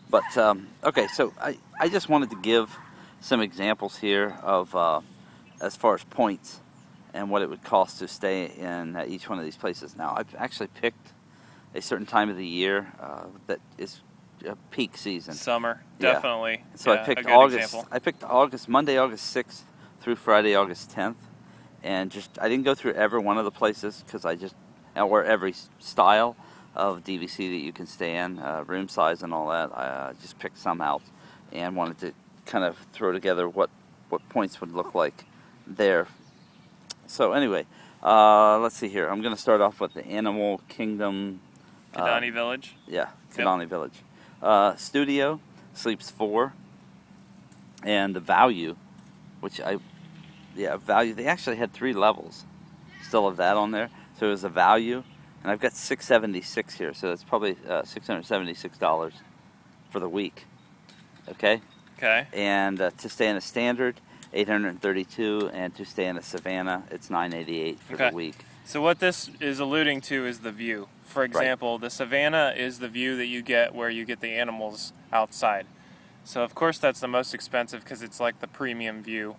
But 0.10 0.38
um, 0.38 0.68
okay, 0.84 1.08
so 1.08 1.34
I, 1.40 1.58
I 1.80 1.90
just 1.90 2.10
wanted 2.10 2.30
to 2.32 2.38
give 2.38 2.76
some 3.20 3.42
examples 3.42 3.98
here 3.98 4.38
of 4.42 4.76
uh, 4.76 5.02
as 5.62 5.76
far 5.76 5.96
as 5.96 6.04
points 6.06 6.62
and 7.14 7.30
what 7.30 7.42
it 7.42 7.50
would 7.50 7.64
cost 7.64 8.00
to 8.00 8.08
stay 8.08 8.46
in 8.58 8.96
uh, 8.96 9.06
each 9.08 9.30
one 9.30 9.38
of 9.38 9.46
these 9.46 9.58
places. 9.58 9.96
Now, 9.96 10.14
I've 10.18 10.34
actually 10.38 10.68
picked 10.68 11.14
a 11.76 11.82
certain 11.82 12.06
time 12.06 12.30
of 12.30 12.38
the 12.38 12.46
year 12.46 12.92
uh, 13.00 13.26
that 13.48 13.60
is 13.78 14.02
peak 14.72 14.98
season. 14.98 15.34
Summer, 15.34 15.82
Yeah. 16.00 16.14
definitely. 16.14 16.64
So 16.76 16.92
Yeah, 16.94 17.00
I 17.00 17.02
a 17.02 17.06
picked 17.06 17.24
good 17.26 17.32
August. 17.34 17.64
example. 17.74 17.88
I 17.92 18.00
picked 18.00 18.24
August, 18.24 18.70
Monday, 18.70 18.98
August 18.98 19.26
sixth 19.28 19.66
through 20.02 20.16
Friday, 20.16 20.56
August 20.56 20.92
tenth, 20.92 21.18
and 21.84 22.10
just 22.12 22.38
I 22.42 22.48
didn't 22.50 22.66
go 22.66 22.76
through 22.76 22.94
every 22.94 23.20
one 23.20 23.38
of 23.38 23.46
the 23.46 23.52
places 23.52 24.04
because 24.06 24.26
I 24.26 24.36
just 24.36 24.56
or 24.96 25.24
every 25.24 25.52
s- 25.52 25.70
style 25.80 26.36
of 26.76 27.04
DVC 27.04 27.50
that 27.50 27.64
you 27.66 27.72
can 27.74 27.86
stay 27.88 28.18
in, 28.18 28.40
uh, 28.40 28.64
room 28.68 28.88
size 28.88 29.22
and 29.24 29.34
all 29.34 29.48
that. 29.50 29.72
I 29.76 29.86
uh, 29.86 30.14
just 30.22 30.38
picked 30.40 30.58
some 30.58 30.82
out 30.82 31.02
and 31.52 31.76
wanted 31.76 31.98
to 32.00 32.14
kind 32.46 32.64
of 32.64 32.78
throw 32.94 33.12
together 33.12 33.48
what 33.50 33.70
what 34.10 34.28
points 34.30 34.60
would 34.62 34.72
look 34.72 34.94
like 34.96 35.26
there. 35.66 36.08
So 37.08 37.34
anyway, 37.34 37.66
uh, 38.04 38.58
let's 38.60 38.76
see 38.78 38.88
here. 38.90 39.08
I'm 39.08 39.22
going 39.22 39.34
to 39.36 39.40
start 39.42 39.62
off 39.62 39.80
with 39.80 39.94
the 39.94 40.06
Animal 40.06 40.62
Kingdom. 40.70 41.42
uh, 41.96 42.06
Kidani 42.06 42.32
Village. 42.34 42.76
yeah, 42.88 43.10
Yep. 43.36 43.48
Kidani 43.48 43.66
Village. 43.68 43.94
Uh, 44.42 44.76
studio 44.76 45.40
sleeps 45.74 46.10
four, 46.12 46.54
and 47.84 48.16
the 48.16 48.20
value, 48.20 48.76
which 49.40 49.60
I, 49.62 49.78
yeah, 50.56 50.78
value. 50.78 51.14
They 51.14 51.26
actually 51.26 51.56
had 51.58 51.74
three 51.74 51.94
levels, 51.94 52.46
still 53.02 53.28
of 53.28 53.38
that 53.38 53.58
on 53.58 53.72
there. 53.72 53.90
So 54.20 54.28
it 54.28 54.32
was 54.32 54.44
a 54.44 54.50
value, 54.50 55.04
and 55.42 55.52
I've 55.52 55.60
got 55.60 55.74
six 55.74 56.06
seventy 56.06 56.42
six 56.42 56.76
here. 56.76 56.94
So 56.94 57.10
that's 57.10 57.24
probably 57.24 57.58
uh, 57.68 57.84
six 57.84 58.08
hundred 58.08 58.26
seventy 58.26 58.54
six 58.54 58.78
dollars 58.78 59.14
for 59.90 60.00
the 60.00 60.10
week. 60.10 60.46
Okay, 61.30 61.62
Okay. 61.98 62.28
and 62.34 62.80
uh, 62.80 62.92
to 62.98 63.10
stay 63.10 63.28
in 63.30 63.36
a 63.36 63.42
standard. 63.42 64.00
832 64.34 65.52
and 65.54 65.74
to 65.76 65.86
stay 65.86 66.06
in 66.06 66.18
a 66.18 66.22
savannah 66.22 66.84
it's 66.92 67.10
988 67.10 67.80
for 67.80 67.94
Okay. 67.94 68.10
the 68.10 68.16
week 68.16 68.36
So 68.68 68.82
what 68.82 69.00
this 69.00 69.32
is 69.40 69.62
alluding 69.62 70.02
to 70.02 70.26
is 70.26 70.40
the 70.40 70.52
view. 70.52 70.90
For 71.06 71.24
example, 71.24 71.80
the 71.80 71.90
savannah 71.90 72.54
is 72.54 72.80
the 72.80 72.90
view 72.90 73.16
that 73.16 73.28
you 73.28 73.42
get 73.42 73.74
where 73.74 73.90
you 73.90 74.04
get 74.04 74.20
the 74.20 74.32
animals 74.32 74.92
outside. 75.14 75.66
So 76.26 76.44
of 76.44 76.54
course 76.54 76.78
that's 76.78 77.00
the 77.00 77.08
most 77.08 77.34
expensive 77.34 77.86
because 77.86 78.02
it's 78.02 78.20
like 78.20 78.42
the 78.42 78.48
premium 78.48 79.02
view. 79.02 79.38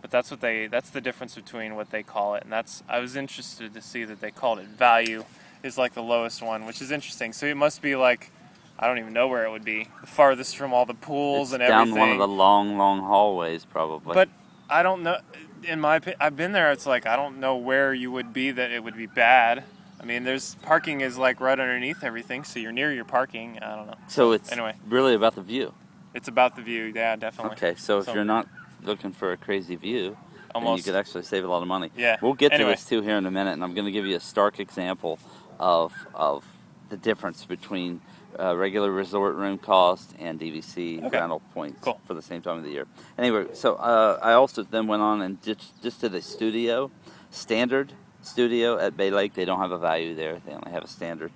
But 0.00 0.10
that's 0.10 0.30
what 0.30 0.40
they 0.40 0.66
that's 0.66 0.88
the 0.88 1.02
difference 1.02 1.34
between 1.34 1.76
what 1.76 1.90
they 1.90 2.02
call 2.02 2.34
it. 2.36 2.44
And 2.44 2.50
that's 2.50 2.82
I 2.88 3.00
was 3.00 3.16
interested 3.16 3.74
to 3.74 3.82
see 3.82 4.04
that 4.04 4.22
they 4.22 4.30
called 4.30 4.58
it 4.58 4.68
value 4.68 5.26
is 5.62 5.76
like 5.76 5.92
the 5.92 6.02
lowest 6.02 6.40
one, 6.40 6.64
which 6.64 6.80
is 6.80 6.90
interesting. 6.90 7.34
So 7.34 7.44
it 7.44 7.58
must 7.58 7.82
be 7.82 7.96
like 7.96 8.32
I 8.78 8.86
don't 8.86 8.96
even 8.96 9.12
know 9.12 9.28
where 9.28 9.44
it 9.44 9.50
would 9.50 9.64
be. 9.64 9.88
The 10.00 10.06
farthest 10.06 10.56
from 10.56 10.72
all 10.72 10.86
the 10.86 10.94
pools 10.94 11.52
it's 11.52 11.60
and 11.60 11.68
down 11.68 11.82
everything. 11.82 12.00
one 12.00 12.10
of 12.12 12.18
the 12.18 12.28
long 12.28 12.78
long 12.78 13.00
hallways 13.00 13.66
probably 13.66 14.14
But 14.14 14.30
I 14.70 14.82
don't 14.82 15.02
know. 15.02 15.18
In 15.64 15.80
my 15.80 15.96
opinion, 15.96 16.16
I've 16.20 16.36
been 16.36 16.52
there. 16.52 16.72
It's 16.72 16.86
like 16.86 17.06
I 17.06 17.16
don't 17.16 17.38
know 17.38 17.56
where 17.56 17.92
you 17.92 18.10
would 18.10 18.32
be 18.32 18.50
that 18.50 18.70
it 18.70 18.82
would 18.82 18.96
be 18.96 19.06
bad. 19.06 19.64
I 20.00 20.04
mean, 20.04 20.24
there's 20.24 20.54
parking 20.62 21.02
is 21.02 21.18
like 21.18 21.40
right 21.40 21.58
underneath 21.58 22.02
everything, 22.02 22.44
so 22.44 22.58
you're 22.58 22.72
near 22.72 22.92
your 22.92 23.04
parking. 23.04 23.58
I 23.60 23.76
don't 23.76 23.86
know. 23.86 23.94
So 24.08 24.32
it's 24.32 24.50
Anyway. 24.50 24.74
really 24.88 25.14
about 25.14 25.34
the 25.34 25.42
view. 25.42 25.74
It's 26.14 26.28
about 26.28 26.56
the 26.56 26.62
view. 26.62 26.90
Yeah, 26.94 27.16
definitely. 27.16 27.52
Okay, 27.56 27.74
so 27.76 27.98
if 27.98 28.06
So- 28.06 28.14
you're 28.14 28.24
not 28.24 28.48
looking 28.82 29.12
for 29.12 29.32
a 29.32 29.36
crazy 29.36 29.76
view, 29.76 30.16
then 30.54 30.76
you 30.76 30.82
could 30.82 30.96
actually 30.96 31.22
save 31.24 31.44
a 31.44 31.48
lot 31.48 31.60
of 31.62 31.68
money. 31.68 31.90
Yeah. 31.96 32.16
We'll 32.22 32.32
get 32.32 32.52
Anyway. 32.52 32.70
to 32.72 32.76
this 32.78 32.88
too 32.88 33.02
here 33.02 33.16
in 33.18 33.26
a 33.26 33.30
minute, 33.30 33.52
and 33.52 33.62
I'm 33.62 33.74
going 33.74 33.84
to 33.84 33.92
give 33.92 34.06
you 34.06 34.16
a 34.16 34.20
stark 34.20 34.58
example 34.58 35.18
of 35.58 35.92
of 36.14 36.44
the 36.88 36.96
difference 36.96 37.44
between 37.44 38.00
uh, 38.38 38.56
regular 38.56 38.90
resort 38.90 39.34
room 39.36 39.58
cost 39.58 40.14
and 40.18 40.38
DVC 40.40 41.02
Okay. 41.04 41.18
rental 41.18 41.40
points 41.54 41.80
Cool. 41.82 42.00
for 42.04 42.14
the 42.14 42.22
same 42.22 42.42
time 42.42 42.58
of 42.58 42.64
the 42.64 42.70
year. 42.70 42.86
Anyway, 43.18 43.46
so 43.54 43.74
uh, 43.76 44.18
I 44.22 44.32
also 44.34 44.62
then 44.62 44.86
went 44.86 45.02
on 45.02 45.20
and 45.22 45.42
just 45.42 45.80
just 45.82 46.00
did 46.00 46.14
a 46.14 46.22
studio, 46.22 46.90
standard 47.30 47.92
studio 48.22 48.78
at 48.78 48.96
Bay 48.96 49.10
Lake. 49.10 49.34
They 49.34 49.44
don't 49.44 49.60
have 49.60 49.72
a 49.72 49.78
value 49.78 50.14
there; 50.14 50.40
they 50.46 50.52
only 50.52 50.70
have 50.70 50.84
a 50.84 50.88
standard, 50.88 51.32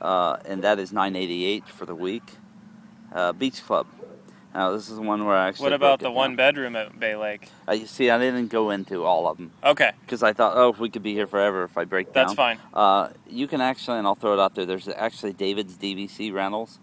uh, 0.00 0.38
and 0.44 0.62
that 0.62 0.78
is 0.78 0.92
988 0.92 1.68
for 1.68 1.86
the 1.86 1.94
week. 1.94 2.36
Uh, 3.12 3.32
Beach 3.32 3.62
Club. 3.64 3.86
Now 4.54 4.72
this 4.72 4.88
is 4.88 4.96
the 4.96 5.02
one 5.02 5.24
where 5.26 5.36
I 5.36 5.48
actually. 5.48 5.64
What 5.64 5.72
about 5.74 6.00
the 6.00 6.10
one 6.10 6.30
down. 6.30 6.36
bedroom 6.36 6.76
at 6.76 6.98
Bay 6.98 7.16
Lake? 7.16 7.48
Uh, 7.68 7.72
you 7.72 7.86
see, 7.86 8.10
I 8.10 8.18
didn't 8.18 8.48
go 8.48 8.70
into 8.70 9.04
all 9.04 9.28
of 9.28 9.36
them 9.36 9.52
Okay, 9.62 9.92
because 10.00 10.22
I 10.22 10.32
thought, 10.32 10.56
oh, 10.56 10.74
we 10.78 10.90
could 10.90 11.02
be 11.02 11.12
here 11.14 11.26
forever 11.26 11.64
if 11.64 11.76
I 11.76 11.84
break 11.84 12.12
down. 12.12 12.26
that's 12.26 12.34
fine. 12.34 12.58
Uh, 12.72 13.10
you 13.28 13.46
can 13.46 13.60
actually, 13.60 13.98
and 13.98 14.06
I'll 14.06 14.14
throw 14.14 14.32
it 14.34 14.40
out 14.40 14.54
there. 14.54 14.66
There's 14.66 14.88
actually 14.88 15.34
David's 15.34 15.76
DVC 15.76 16.32
rentals. 16.32 16.78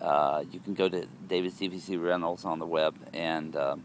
Uh, 0.00 0.44
you 0.50 0.60
can 0.60 0.74
go 0.74 0.88
to 0.88 1.06
David's 1.28 1.58
DVC 1.58 2.02
rentals 2.02 2.44
on 2.44 2.58
the 2.58 2.66
web 2.66 2.94
and 3.12 3.56
um, 3.56 3.84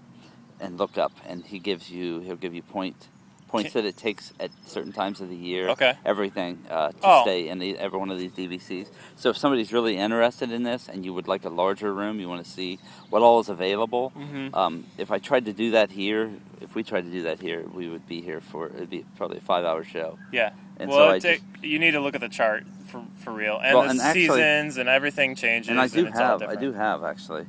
and 0.59 0.77
look 0.77 0.97
up, 0.97 1.11
and 1.27 1.45
he 1.45 1.59
gives 1.59 1.89
you 1.89 2.19
he'll 2.19 2.35
give 2.35 2.53
you 2.53 2.61
point 2.61 3.07
points 3.50 3.74
that 3.74 3.84
it 3.84 3.98
takes 3.98 4.32
at 4.39 4.51
certain 4.65 4.91
times 4.94 5.20
of 5.22 5.27
the 5.29 5.36
year. 5.36 5.70
Okay. 5.70 5.94
Everything 6.06 6.63
uh, 6.70 6.89
to 6.91 6.96
Oh. 7.03 7.22
stay 7.24 7.50
in 7.50 7.60
the, 7.60 7.77
every 7.77 8.00
one 8.00 8.10
of 8.12 8.18
these 8.20 8.32
DVCs. 8.32 8.88
So 9.15 9.29
if 9.32 9.38
somebody's 9.38 9.74
really 9.74 9.98
interested 9.98 10.51
in 10.51 10.63
this 10.63 10.88
and 10.88 11.03
you 11.03 11.13
would 11.13 11.27
like 11.27 11.44
a 11.46 11.50
larger 11.50 11.94
room, 11.94 12.20
you 12.20 12.29
want 12.29 12.46
to 12.46 12.50
see 12.50 12.79
what 13.10 13.22
all 13.22 13.39
is 13.39 13.50
available. 13.50 14.10
hmm 14.12 14.50
Um, 14.53 14.86
if 14.98 15.12
I 15.12 15.18
tried 15.20 15.46
to 15.46 15.53
do 15.53 15.72
that 15.72 15.91
here, 15.91 16.32
if 16.62 16.75
we 16.75 16.84
tried 16.84 17.06
to 17.06 17.12
do 17.12 17.24
that 17.24 17.41
here, 17.41 17.63
we 17.74 17.89
would 17.89 18.08
be 18.08 18.22
here 18.22 18.39
for 18.41 18.68
it'd 18.68 18.89
be 18.89 19.03
probably 19.18 19.38
a 19.38 19.41
five-hour 19.41 19.84
show. 19.84 20.18
Yeah. 20.32 20.51
And 20.77 20.89
well, 20.89 21.10
so 21.10 21.15
it 21.15 21.22
take- 21.22 21.44
you 21.62 21.77
need 21.79 21.91
to 21.91 22.00
look 22.00 22.15
at 22.15 22.22
the 22.22 22.29
chart 22.29 22.63
for 22.86 23.03
for 23.24 23.32
real, 23.32 23.60
and 23.62 23.74
Well, 23.75 23.84
the 23.84 23.89
and 23.91 24.00
actually- 24.01 24.27
seasons 24.27 24.77
and 24.77 24.88
everything 24.88 25.36
changes. 25.36 25.70
and 25.70 25.79
I 25.82 25.88
do 25.88 26.06
it's 26.06 26.18
have, 26.18 26.41
I 26.44 26.56
do 26.56 26.72
have 26.74 27.03
actually, 27.03 27.46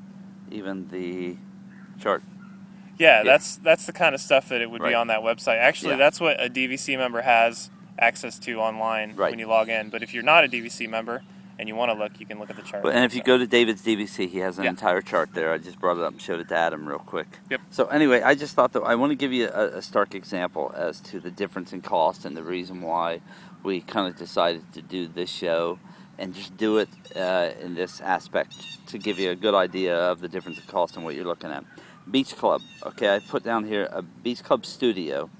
even 0.50 0.88
the 0.88 1.36
chart. 2.02 2.22
Yeah, 3.00 3.18
Yeah. 3.18 3.22
that's 3.24 3.56
that's 3.56 3.86
the 3.86 3.92
kind 3.92 4.14
of 4.14 4.20
stuff 4.20 4.50
that 4.50 4.60
it 4.60 4.70
would 4.70 4.82
be 4.82 4.94
on 4.94 5.06
that 5.08 5.20
website. 5.20 5.58
Actually, 5.58 5.92
Yeah. 5.92 5.96
that's 5.96 6.20
what 6.20 6.36
a 6.40 6.48
DVC 6.48 6.96
member 6.98 7.22
has 7.22 7.70
access 7.98 8.38
to 8.40 8.60
online 8.60 9.16
Right. 9.16 9.30
when 9.30 9.38
you 9.38 9.46
log 9.46 9.68
in. 9.68 9.88
But 9.90 10.02
if 10.02 10.12
you're 10.14 10.22
not 10.22 10.44
a 10.44 10.48
DVC 10.48 10.86
member 10.86 11.22
and 11.58 11.68
you 11.68 11.74
want 11.74 11.90
to 11.92 11.98
look, 11.98 12.12
you 12.20 12.26
can 12.26 12.38
look 12.38 12.48
at 12.50 12.56
the 12.56 12.62
chart. 12.62 12.82
But, 12.82 12.94
and 12.94 13.04
if 13.04 13.14
you 13.14 13.22
go 13.22 13.36
to 13.36 13.46
David's 13.46 13.82
DVC, 13.82 14.26
he 14.26 14.38
has 14.38 14.58
an 14.58 14.64
Yeah. 14.64 14.70
entire 14.70 15.00
chart 15.02 15.30
there. 15.34 15.52
I 15.52 15.58
just 15.58 15.78
brought 15.80 15.96
it 15.98 16.02
up 16.02 16.12
and 16.12 16.20
showed 16.20 16.40
it 16.40 16.48
to 16.48 16.56
Adam 16.56 16.86
real 16.88 16.98
quick. 16.98 17.26
Yep. 17.50 17.60
So 17.70 17.86
anyway, 17.86 18.22
I 18.22 18.34
just 18.34 18.54
thought 18.54 18.72
that 18.72 18.82
I 18.82 18.94
want 18.94 19.10
to 19.12 19.16
give 19.16 19.32
you 19.32 19.48
a, 19.48 19.78
a 19.78 19.82
stark 19.82 20.14
example 20.14 20.72
as 20.76 21.00
to 21.00 21.20
the 21.20 21.30
difference 21.30 21.72
in 21.72 21.80
cost 21.82 22.24
and 22.24 22.36
the 22.36 22.42
reason 22.42 22.80
why 22.82 23.20
we 23.62 23.80
kind 23.80 24.06
of 24.08 24.16
decided 24.18 24.70
to 24.74 24.80
do 24.82 25.06
this 25.08 25.28
show 25.30 25.78
and 26.18 26.34
just 26.34 26.56
do 26.56 26.76
it 26.78 26.88
uh, 27.16 27.50
in 27.62 27.74
this 27.74 28.00
aspect 28.02 28.54
to 28.88 28.98
give 28.98 29.18
you 29.18 29.30
a 29.30 29.34
good 29.34 29.54
idea 29.54 29.94
of 29.98 30.20
the 30.20 30.28
difference 30.28 30.58
in 30.58 30.64
cost 30.66 30.96
and 30.96 31.04
what 31.04 31.14
you're 31.14 31.24
looking 31.26 31.50
at. 31.50 31.64
Beach 32.10 32.36
Club. 32.36 32.62
Okay, 32.84 33.14
I 33.14 33.18
put 33.20 33.42
down 33.42 33.64
here 33.64 33.88
a 33.92 34.02
Beach 34.02 34.42
Club 34.42 34.66
studio 34.66 35.30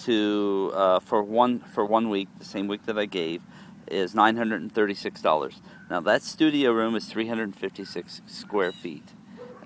to 0.00 0.72
uh, 0.74 1.00
for 1.00 1.22
one 1.22 1.60
for 1.60 1.84
one 1.84 2.08
week, 2.08 2.28
the 2.38 2.44
same 2.44 2.68
week 2.68 2.86
that 2.86 2.98
I 2.98 3.06
gave, 3.06 3.42
is 3.88 4.14
nine 4.14 4.36
hundred 4.36 4.62
and 4.62 4.72
thirty 4.72 4.94
six 4.94 5.20
dollars. 5.20 5.60
Now 5.90 6.00
that 6.00 6.22
studio 6.22 6.72
room 6.72 6.94
is 6.94 7.06
three 7.06 7.26
hundred 7.28 7.44
and 7.44 7.56
fifty 7.56 7.84
six 7.84 8.22
square 8.26 8.72
feet. 8.72 9.04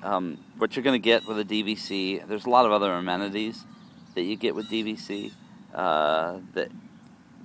Um, 0.02 0.38
what 0.58 0.76
you're 0.76 0.82
going 0.82 1.00
to 1.00 1.04
get 1.04 1.26
with 1.26 1.38
a 1.38 1.44
DVC, 1.44 2.26
there's 2.28 2.44
a 2.44 2.50
lot 2.50 2.66
of 2.66 2.72
other 2.72 2.92
amenities 2.92 3.64
that 4.14 4.22
you 4.22 4.36
get 4.36 4.54
with 4.54 4.68
DVC 4.68 5.32
uh, 5.74 6.38
that 6.52 6.70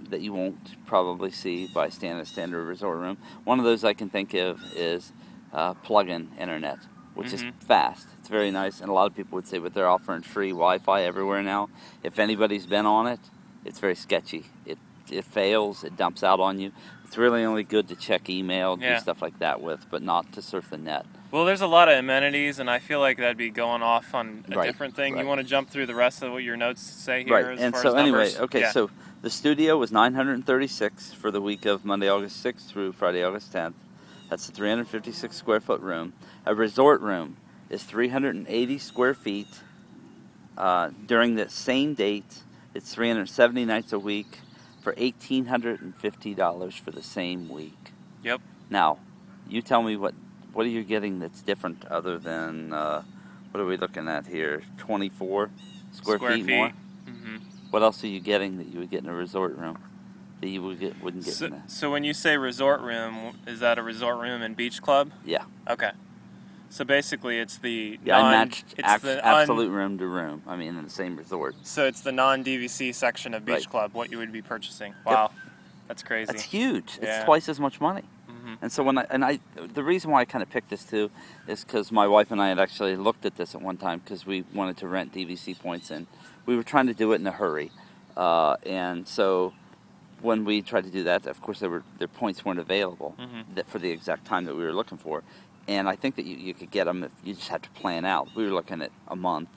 that 0.10 0.22
you 0.22 0.34
won't 0.34 0.86
probably 0.86 1.32
see 1.32 1.68
by 1.74 1.88
a 1.88 1.92
standard 1.92 2.66
resort 2.66 2.98
room. 2.98 3.18
One 3.44 3.60
of 3.60 3.66
those 3.66 3.84
I 3.84 3.94
can 3.94 4.10
think 4.10 4.34
of 4.34 4.60
is 4.76 5.12
uh, 5.54 5.74
plug-in 5.76 6.30
internet, 6.40 6.80
which 7.20 7.30
Mhm. 7.30 7.34
is 7.34 7.44
fast. 7.66 8.08
It's 8.20 8.30
very 8.30 8.52
nice, 8.52 8.82
and 8.82 8.90
a 8.90 8.94
lot 8.94 9.08
of 9.08 9.16
people 9.16 9.36
would 9.36 9.48
say, 9.48 9.58
but 9.60 9.74
they're 9.74 9.88
offering 9.90 10.22
free 10.22 10.50
Wi-Fi 10.52 11.02
everywhere 11.04 11.42
now. 11.44 11.70
If 12.04 12.20
anybody's 12.20 12.66
been 12.66 12.86
on 12.86 13.08
it, 13.08 13.20
it's 13.66 13.80
very 13.80 13.96
sketchy. 13.96 14.46
It 14.66 14.78
it 15.12 15.26
fails. 15.26 15.84
It 15.84 15.98
dumps 15.98 16.24
out 16.24 16.40
on 16.40 16.60
you. 16.60 16.72
It's 17.04 17.18
really 17.18 17.44
only 17.44 17.64
good 17.64 17.88
to 17.88 17.96
check 17.96 18.30
email, 18.30 18.78
Yeah. 18.80 18.94
do 18.94 19.00
stuff 19.02 19.24
like 19.24 19.40
that 19.40 19.60
with, 19.60 19.88
but 19.90 20.04
not 20.04 20.32
to 20.34 20.42
surf 20.44 20.70
the 20.70 20.78
net. 20.78 21.06
well, 21.32 21.46
there's 21.46 21.62
a 21.62 21.68
lot 21.68 21.88
of 21.90 21.98
amenities, 21.98 22.58
and 22.60 22.70
I 22.70 22.78
feel 22.80 23.00
like 23.00 23.18
that'd 23.18 23.36
be 23.38 23.50
going 23.52 23.82
off 23.84 24.14
on 24.16 24.46
a 24.52 24.56
Right, 24.56 24.66
different 24.68 24.96
thing. 24.96 25.14
right. 25.16 25.22
You 25.24 25.28
want 25.28 25.40
to 25.42 25.44
jump 25.44 25.70
through 25.72 25.86
the 25.88 25.96
rest 25.96 26.22
of 26.24 26.32
what 26.32 26.44
your 26.44 26.58
notes 26.58 26.82
say 26.82 27.24
here? 27.24 27.34
right 27.34 27.46
As 27.54 27.60
and 27.60 27.74
far 27.74 27.82
so 27.84 27.90
as 27.90 27.96
anyway 27.96 28.32
okay 28.40 28.62
Yeah. 28.62 28.72
so 28.72 28.90
the 29.24 29.30
studio 29.32 29.78
was 29.78 29.92
936 29.92 31.14
for 31.14 31.30
the 31.32 31.42
week 31.42 31.66
of 31.66 31.84
monday 31.86 32.08
august 32.10 32.42
6th 32.44 32.68
through 32.70 32.92
friday 32.94 33.24
august 33.24 33.52
10th 33.54 33.74
that's 34.30 34.48
a 34.48 34.52
356 34.52 35.36
square 35.36 35.60
foot 35.60 35.82
room. 35.82 36.14
A 36.46 36.54
resort 36.54 37.02
room 37.02 37.38
is 37.70 37.84
380 37.84 38.78
square 38.78 39.14
feet. 39.14 39.48
Uh, 40.58 40.92
during 41.06 41.36
the 41.36 41.50
same 41.50 41.94
date 41.94 42.44
it's 42.74 42.94
370 42.94 43.66
nights 43.66 43.94
a 43.94 44.00
week 44.00 44.40
for 44.82 44.94
$1850 44.94 46.74
for 46.80 46.92
the 46.92 47.02
same 47.04 47.50
week. 47.50 47.92
Yep. 48.24 48.42
now 48.70 49.00
you 49.48 49.62
tell 49.62 49.82
me 49.82 49.96
what 49.96 50.14
what 50.52 50.66
are 50.66 50.70
you 50.70 50.84
getting 50.84 51.20
that's 51.20 51.42
different 51.42 51.86
other 51.86 52.18
than 52.18 52.74
uh, 52.74 53.02
what 53.52 53.62
are 53.62 53.66
we 53.66 53.78
looking 53.78 54.08
at 54.10 54.28
here? 54.28 54.62
24 54.78 55.50
square, 55.94 56.20
feet, 56.20 56.46
more? 56.46 56.70
hmm 57.06 57.38
what 57.70 57.82
else 57.84 58.04
are 58.04 58.08
you 58.08 58.20
getting 58.20 58.58
that 58.58 58.68
you 58.68 58.80
would 58.80 58.90
get 58.90 59.04
in 59.04 59.10
a 59.10 59.14
resort 59.14 59.56
room 59.56 59.78
you 60.48 60.62
would 60.64 60.80
get, 60.80 61.02
wouldn't 61.04 61.26
get 61.26 61.34
So, 61.34 61.46
in 61.48 61.64
so 61.68 61.92
when 61.92 62.04
you 62.04 62.14
say 62.14 62.38
resort 62.38 62.82
room, 62.82 63.38
is 63.46 63.60
that 63.60 63.78
a 63.78 63.84
resort 63.84 64.20
room 64.20 64.42
and 64.42 64.56
beach 64.56 64.82
club? 64.82 65.12
Yeah. 65.26 65.44
Okay. 65.70 65.92
So 66.70 66.86
basically, 66.86 67.40
it's 67.40 67.58
the 67.58 68.00
Yeah, 68.06 68.22
non, 68.22 68.32
matched 68.32 68.76
it's 68.78 69.02
the 69.02 69.14
un- 69.28 69.40
absolute 69.42 69.72
room 69.72 69.98
to 69.98 70.06
room. 70.06 70.44
I 70.48 70.56
mean, 70.56 70.76
in 70.78 70.84
the 70.84 70.90
same 70.90 71.18
resort. 71.18 71.56
so 71.64 71.86
it's 71.86 72.02
the 72.02 72.12
non 72.12 72.44
DVC 72.44 72.94
section 72.94 73.34
of 73.34 73.44
Beach 73.44 73.56
Right. 73.56 73.70
Club. 73.70 73.94
What 73.94 74.12
you 74.12 74.20
would 74.20 74.32
be 74.32 74.42
purchasing? 74.44 74.94
Wow, 75.06 75.32
that's 75.88 76.04
crazy. 76.04 76.28
That's 76.32 76.44
huge. 76.44 77.00
Yeah. 77.02 77.18
It's 77.18 77.26
twice 77.26 77.50
as 77.50 77.60
much 77.60 77.82
money. 77.82 78.04
Mhm. 78.30 78.36
Mhm. 78.54 78.58
And 78.62 78.72
so 78.72 78.84
when 78.84 79.00
I 79.00 79.06
and 79.10 79.26
I 79.26 79.40
the 79.56 79.84
reason 79.84 80.12
why 80.12 80.22
I 80.22 80.26
kind 80.26 80.44
of 80.44 80.50
picked 80.52 80.70
this 80.70 80.84
too 80.84 81.10
is 81.48 81.64
because 81.64 81.92
my 81.92 82.06
wife 82.08 82.30
and 82.32 82.40
I 82.40 82.50
had 82.50 82.60
actually 82.60 82.96
looked 82.96 83.26
at 83.26 83.36
this 83.36 83.56
at 83.56 83.62
one 83.64 83.78
time 83.78 84.00
because 84.04 84.28
we 84.28 84.44
wanted 84.54 84.78
to 84.78 84.88
rent 84.88 85.12
DVC 85.12 85.56
points 85.58 85.90
and 85.90 86.06
we 86.46 86.56
were 86.56 86.64
trying 86.64 86.86
to 86.86 86.94
do 86.94 87.12
it 87.14 87.16
in 87.16 87.26
a 87.26 87.32
hurry, 87.32 87.72
uh, 88.16 88.58
and 88.64 89.08
so 89.08 89.54
when 90.22 90.46
we 90.46 90.62
tried 90.62 90.84
to 90.86 90.90
do 90.92 91.04
that, 91.04 91.26
of 91.28 91.42
course 91.42 91.60
there 91.60 91.70
were 91.70 91.84
their 91.98 92.08
points 92.08 92.44
weren't 92.46 92.60
available 92.60 93.16
Mhm. 93.20 93.56
that 93.56 93.68
for 93.68 93.80
the 93.80 93.90
exact 93.92 94.26
time 94.26 94.46
that 94.46 94.56
we 94.56 94.64
were 94.64 94.74
looking 94.74 94.98
for, 94.98 95.24
and 95.68 95.88
I 95.88 95.96
think 95.96 96.16
that 96.16 96.26
you, 96.26 96.36
you 96.38 96.54
could 96.54 96.72
get 96.72 96.86
them 96.86 97.04
if 97.04 97.12
you 97.24 97.34
just 97.36 97.50
had 97.50 97.64
to 97.64 97.70
plan 97.72 98.06
out. 98.06 98.30
We 98.36 98.44
were 98.46 98.52
looking 98.54 98.82
at 98.82 98.92
a 99.08 99.16
month, 99.16 99.50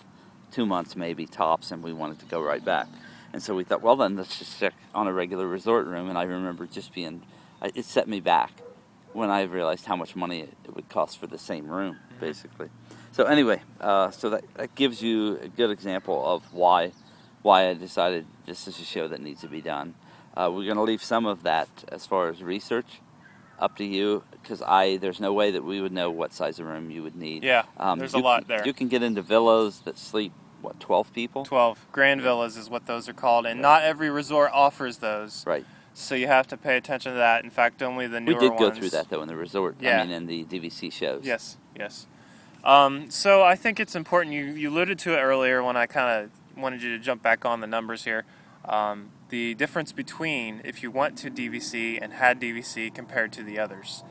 two 0.50 0.66
months 0.66 0.94
maybe 0.96 1.26
tops, 1.26 1.70
and 1.72 1.82
we 1.82 1.92
wanted 1.92 2.18
to 2.20 2.26
go 2.26 2.40
right 2.40 2.64
back. 2.64 2.86
And 3.32 3.42
so 3.42 3.54
we 3.54 3.64
thought, 3.64 3.80
well 3.82 3.96
then 3.96 4.16
let's 4.16 4.38
just 4.38 4.58
check 4.60 4.74
on 4.94 5.06
a 5.08 5.12
regular 5.12 5.46
resort 5.46 5.86
room. 5.86 6.08
And 6.10 6.18
I 6.18 6.24
remember 6.24 6.66
just 6.66 6.92
being, 6.92 7.22
it 7.74 7.84
set 7.86 8.06
me 8.06 8.20
back 8.20 8.52
when 9.14 9.30
I 9.30 9.42
realized 9.42 9.86
how 9.86 9.96
much 9.96 10.14
money 10.16 10.40
it 10.40 10.54
it 10.64 10.74
would 10.74 10.88
cost 10.88 11.18
for 11.18 11.26
the 11.26 11.38
same 11.38 11.66
room, 11.68 11.98
basically. 12.20 12.68
So 13.12 13.24
anyway, 13.24 13.60
uh, 13.80 14.10
so 14.10 14.30
that, 14.30 14.44
that 14.54 14.74
gives 14.74 15.02
you 15.02 15.38
a 15.42 15.48
good 15.48 15.70
example 15.70 16.24
of 16.24 16.42
why 16.52 16.92
why 17.42 17.68
I 17.68 17.74
decided 17.74 18.24
this 18.46 18.68
is 18.68 18.78
a 18.78 18.84
show 18.84 19.08
that 19.08 19.20
needs 19.20 19.40
to 19.40 19.48
be 19.48 19.60
done. 19.60 19.94
Uh, 20.36 20.50
we're 20.52 20.64
going 20.64 20.76
to 20.76 20.82
leave 20.82 21.02
some 21.02 21.26
of 21.26 21.42
that 21.42 21.68
as 21.88 22.06
far 22.06 22.28
as 22.28 22.42
research 22.42 23.00
up 23.58 23.76
to 23.76 23.84
you 23.84 24.24
because 24.32 24.60
I 24.62 24.96
there's 24.96 25.20
no 25.20 25.32
way 25.32 25.50
that 25.52 25.62
we 25.62 25.80
would 25.80 25.92
know 25.92 26.10
what 26.10 26.32
size 26.32 26.58
of 26.58 26.66
room 26.66 26.90
you 26.90 27.02
would 27.02 27.14
need. 27.14 27.44
Yeah, 27.44 27.64
Um, 27.76 27.98
there's 27.98 28.14
a 28.14 28.18
lot 28.18 28.40
can- 28.46 28.48
there. 28.56 28.66
You 28.66 28.72
can 28.72 28.88
get 28.88 29.02
into 29.02 29.22
villas 29.22 29.80
that 29.84 29.98
sleep 29.98 30.32
what 30.62 30.78
12 30.80 31.12
people. 31.12 31.44
12 31.44 31.86
grand 31.92 32.22
villas 32.22 32.56
is 32.56 32.70
what 32.70 32.86
those 32.86 33.08
are 33.08 33.12
called, 33.12 33.46
and 33.46 33.60
not 33.60 33.82
every 33.82 34.10
resort 34.10 34.50
offers 34.54 34.98
those. 34.98 35.44
Right. 35.46 35.66
So 35.94 36.14
you 36.14 36.26
have 36.28 36.46
to 36.48 36.56
pay 36.56 36.76
attention 36.76 37.12
to 37.12 37.18
that. 37.18 37.44
In 37.44 37.50
fact, 37.50 37.82
only 37.82 38.06
the 38.06 38.18
new 38.20 38.32
ones. 38.32 38.42
We 38.42 38.48
did 38.48 38.58
go 38.58 38.64
ones- 38.68 38.78
through 38.78 38.90
that 38.90 39.10
though 39.10 39.22
in 39.22 39.28
the 39.28 39.36
resort. 39.36 39.76
Yeah. 39.80 40.00
I 40.00 40.04
mean 40.06 40.12
in 40.14 40.26
the 40.26 40.44
DVC 40.44 40.90
shows. 40.90 41.24
Yes, 41.24 41.58
yes. 41.76 42.06
Um, 42.64 43.10
so 43.10 43.42
I 43.42 43.54
think 43.56 43.78
it's 43.80 43.94
important. 43.94 44.34
You, 44.34 44.44
you 44.46 44.70
alluded 44.70 44.98
to 45.00 45.14
it 45.14 45.20
earlier 45.20 45.62
when 45.62 45.76
I 45.76 45.86
kind 45.86 46.24
of 46.24 46.30
wanted 46.60 46.82
you 46.82 46.96
to 46.96 47.02
jump 47.02 47.22
back 47.22 47.44
on 47.44 47.60
the 47.60 47.66
numbers 47.66 48.04
here. 48.04 48.24
Um, 48.64 49.10
the 49.32 49.54
difference 49.54 49.92
between 49.92 50.60
if 50.62 50.82
you 50.82 50.90
went 50.90 51.16
to 51.16 51.30
DVC 51.30 51.98
and 52.02 52.12
had 52.12 52.38
DVC 52.38 52.94
compared 52.94 53.32
to 53.32 53.42
the 53.42 53.58
others. 53.58 54.04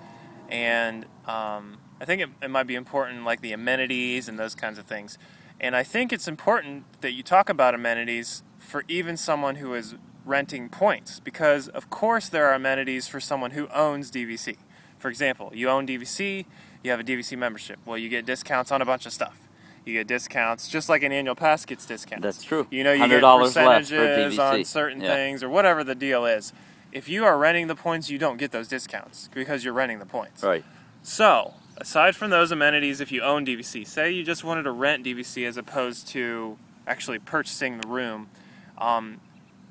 And 0.50 1.06
um, 1.28 1.78
I 2.02 2.06
think 2.06 2.24
it, 2.24 2.30
it 2.42 2.50
might 2.50 2.66
be 2.66 2.74
important, 2.74 3.24
like 3.24 3.42
the 3.42 3.52
amenities 3.52 4.28
and 4.28 4.40
those 4.40 4.56
kinds 4.56 4.80
of 4.80 4.88
things. 4.88 5.20
And 5.60 5.76
I 5.76 5.84
think 5.84 6.12
it's 6.12 6.28
important 6.28 6.86
that 7.02 7.12
you 7.12 7.22
talk 7.22 7.50
about 7.50 7.76
amenities 7.76 8.42
for 8.58 8.84
even 8.88 9.16
someone 9.16 9.58
who 9.58 9.76
is 9.76 9.94
renting 10.26 10.70
points, 10.70 11.20
because 11.20 11.68
of 11.68 11.92
course 11.92 12.28
there 12.28 12.48
are 12.48 12.56
amenities 12.56 13.08
for 13.08 13.20
someone 13.20 13.52
who 13.52 13.68
owns 13.68 14.10
DVC. 14.10 14.58
For 14.98 15.10
example, 15.10 15.52
you 15.54 15.70
own 15.70 15.86
DVC, 15.86 16.46
you 16.84 16.90
have 16.90 17.00
a 17.00 17.04
DVC 17.04 17.38
membership. 17.38 17.78
Well, 17.86 18.00
you 18.00 18.10
get 18.10 18.26
discounts 18.26 18.72
on 18.72 18.82
a 18.82 18.86
bunch 18.86 19.06
of 19.06 19.14
stuff. 19.14 19.41
You 19.86 19.94
get 19.94 20.08
discounts, 20.08 20.68
just 20.70 20.90
like 20.90 21.02
an 21.04 21.12
annual 21.12 21.36
pass 21.36 21.66
gets 21.66 21.86
discounts. 21.86 22.24
That's 22.24 22.44
true. 22.44 22.68
You 22.70 22.84
know, 22.84 22.94
you 22.94 23.08
get 23.08 23.24
$100 23.24 23.40
less 23.42 23.90
for 23.90 23.96
percentages 23.96 24.40
on 24.40 24.64
certain 24.66 25.02
Yeah. 25.02 25.14
things 25.16 25.44
or 25.44 25.50
whatever 25.50 25.84
the 25.84 25.96
deal 25.96 26.26
is. 26.26 26.54
If 26.92 27.10
you 27.10 27.26
are 27.26 27.38
renting 27.38 27.68
the 27.68 27.76
points, 27.76 28.10
you 28.10 28.18
don't 28.18 28.38
get 28.38 28.52
those 28.52 28.68
discounts 28.68 29.30
because 29.34 29.64
you're 29.64 29.74
renting 29.74 30.00
the 30.00 30.06
points. 30.06 30.44
Right. 30.44 30.64
So, 31.02 31.54
aside 31.78 32.16
from 32.16 32.30
those 32.30 32.52
amenities, 32.52 33.02
if 33.02 33.12
you 33.12 33.22
own 33.24 33.44
DVC, 33.46 33.86
say 33.88 34.12
you 34.12 34.24
just 34.24 34.44
wanted 34.44 34.64
to 34.64 34.72
rent 34.72 35.04
DVC 35.06 35.46
as 35.48 35.58
opposed 35.58 36.08
to 36.10 36.58
actually 36.86 37.18
purchasing 37.18 37.80
the 37.80 37.88
room, 37.88 38.30
um, 38.78 39.20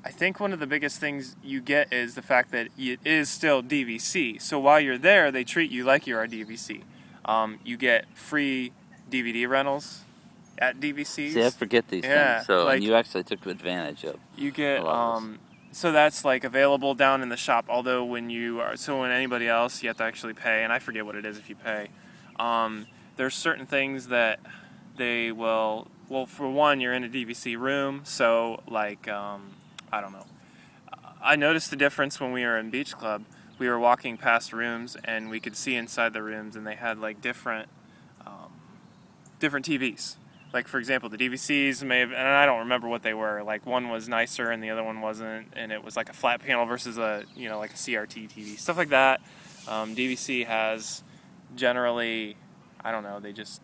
I 0.03 0.09
think 0.09 0.39
one 0.39 0.51
of 0.51 0.59
the 0.59 0.65
biggest 0.67 0.99
things 0.99 1.35
you 1.43 1.61
get 1.61 1.93
is 1.93 2.15
the 2.15 2.21
fact 2.23 2.51
that 2.51 2.67
it 2.77 2.99
is 3.05 3.29
still 3.29 3.61
DVC. 3.61 4.41
So 4.41 4.59
while 4.59 4.79
you're 4.79 4.97
there, 4.97 5.31
they 5.31 5.43
treat 5.43 5.69
you 5.71 5.83
like 5.83 6.07
you're 6.07 6.25
DVC. 6.27 6.81
Um, 7.23 7.59
you 7.63 7.77
get 7.77 8.05
free 8.17 8.71
DVD 9.11 9.47
rentals 9.47 10.01
at 10.57 10.79
DVCs. 10.79 11.33
See, 11.33 11.43
I 11.45 11.49
forget 11.49 11.87
these 11.89 12.03
Yeah, 12.03 12.37
things. 12.37 12.47
So 12.47 12.65
like- 12.65 12.75
and 12.75 12.83
you 12.83 12.95
actually 12.95 13.23
took 13.23 13.45
advantage 13.45 14.03
of. 14.03 14.17
You 14.35 14.51
get 14.51 14.83
lot 14.83 14.93
of 14.95 15.17
um, 15.17 15.39
so 15.71 15.91
that's 15.91 16.25
like 16.25 16.43
available 16.43 16.93
down 16.93 17.21
in 17.21 17.29
the 17.29 17.37
shop. 17.37 17.65
Although 17.69 18.03
when 18.05 18.29
you 18.29 18.59
are 18.61 18.75
so 18.75 18.99
when 19.01 19.11
anybody 19.11 19.47
else, 19.47 19.81
you 19.83 19.89
have 19.89 19.97
to 19.97 20.03
actually 20.03 20.33
pay, 20.33 20.63
and 20.63 20.71
I 20.73 20.79
forget 20.79 21.05
what 21.05 21.15
it 21.15 21.25
is 21.25 21.37
if 21.37 21.49
you 21.49 21.55
pay. 21.55 21.89
Um, 22.39 22.87
there's 23.17 23.35
certain 23.35 23.65
things 23.65 24.07
that 24.07 24.39
they 24.97 25.31
will. 25.31 25.87
Well, 26.09 26.25
for 26.25 26.49
one, 26.49 26.81
you're 26.81 26.93
in 26.93 27.03
a 27.05 27.09
DVC 27.09 27.57
room, 27.57 28.01
so 28.03 28.61
like 28.67 29.07
um, 29.07 29.51
I 29.91 30.01
don't 30.01 30.11
know. 30.11 30.25
I 31.23 31.35
noticed 31.35 31.69
the 31.69 31.75
difference 31.75 32.19
when 32.19 32.31
we 32.31 32.43
were 32.43 32.57
in 32.57 32.69
Beach 32.69 32.97
Club. 32.97 33.23
We 33.59 33.69
were 33.69 33.79
walking 33.79 34.17
past 34.17 34.51
rooms, 34.53 34.97
and 35.03 35.29
we 35.29 35.39
could 35.39 35.55
see 35.55 35.75
inside 35.75 36.13
the 36.13 36.23
rooms, 36.23 36.55
and 36.55 36.65
they 36.65 36.75
had 36.75 36.97
like 36.99 37.21
different 37.21 37.69
um, 37.69 37.80
different 39.41 39.65
TVs. 39.65 40.15
Like 40.53 40.67
for 40.67 40.79
example, 40.79 41.09
the 41.09 41.17
DVCs 41.17 41.83
may 41.83 41.99
have, 41.99 42.11
and 42.11 42.27
I 42.27 42.45
don't 42.45 42.59
remember 42.59 42.87
what 42.87 43.03
they 43.03 43.13
were. 43.13 43.43
Like 43.43 43.65
one 43.65 43.89
was 43.89 44.07
nicer 44.07 44.51
and 44.51 44.63
the 44.63 44.69
other 44.69 44.83
one 44.83 45.01
wasn't, 45.01 45.47
and 45.53 45.71
it 45.71 45.83
was 45.83 45.97
like 45.97 46.09
a 46.09 46.13
flat 46.13 46.41
panel 46.41 46.65
versus 46.65 46.97
a 46.97 47.23
you 47.35 47.49
know 47.49 47.57
like 47.57 47.71
a 47.71 47.77
CRT 47.77 48.31
TV, 48.31 48.57
stuff 48.57 48.77
like 48.77 48.89
that. 48.89 49.21
Um, 49.67 49.95
DVC 49.95 50.45
has 50.45 51.03
generally, 51.55 52.35
I 52.83 52.91
don't 52.91 53.03
know, 53.03 53.19
they 53.19 53.33
just 53.33 53.61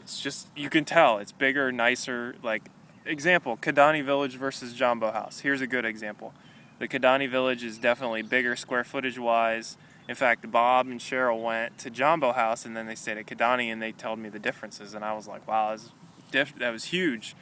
it's 0.00 0.20
just 0.20 0.48
you 0.56 0.68
can 0.68 0.84
tell 0.84 1.18
it's 1.18 1.32
bigger, 1.32 1.70
nicer. 1.70 2.34
Like 2.42 2.70
example, 3.04 3.56
Kidani 3.56 4.04
Village 4.04 4.36
versus 4.36 4.72
Jambo 4.72 5.12
House. 5.12 5.40
Here's 5.40 5.60
a 5.60 5.66
good 5.66 5.84
example. 5.84 6.34
The 6.78 6.88
Kidani 6.88 7.28
Village 7.28 7.64
is 7.64 7.78
definitely 7.78 8.22
bigger 8.22 8.56
square 8.56 8.84
footage 8.84 9.18
wise. 9.18 9.76
In 10.08 10.14
fact, 10.14 10.50
Bob 10.50 10.86
and 10.86 11.00
Cheryl 11.00 11.42
went 11.42 11.78
to 11.78 11.90
Jambo 11.90 12.32
House 12.32 12.64
and 12.64 12.76
then 12.76 12.86
they 12.86 12.94
stayed 12.94 13.18
at 13.18 13.26
Kidani 13.26 13.72
and 13.72 13.82
they 13.82 13.92
told 13.92 14.18
me 14.18 14.28
the 14.28 14.38
differences 14.38 14.94
and 14.94 15.04
I 15.04 15.14
was 15.14 15.26
like, 15.26 15.46
wow, 15.48 15.68
that 15.68 15.72
was, 15.72 15.92
diff- 16.30 16.58
that 16.58 16.70
was 16.70 16.84
huge. 16.84 17.34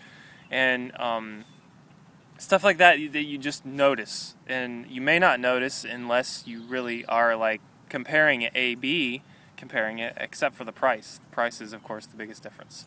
And 0.50 0.98
um, 0.98 1.44
stuff 2.38 2.64
like 2.64 2.78
that 2.78 2.98
that 3.12 3.24
you 3.24 3.38
just 3.38 3.64
notice 3.64 4.34
and 4.46 4.86
you 4.88 5.00
may 5.00 5.18
not 5.18 5.40
notice 5.40 5.84
unless 5.84 6.44
you 6.46 6.62
really 6.62 7.04
are 7.06 7.36
like 7.36 7.60
comparing 7.88 8.42
it 8.42 8.52
A 8.54 8.74
B, 8.76 9.22
comparing 9.56 9.98
it 9.98 10.14
except 10.16 10.54
for 10.56 10.64
the 10.64 10.72
price. 10.72 11.20
The 11.22 11.34
price 11.34 11.60
is 11.60 11.72
of 11.72 11.82
course 11.82 12.06
the 12.06 12.16
biggest 12.16 12.42
difference. 12.42 12.86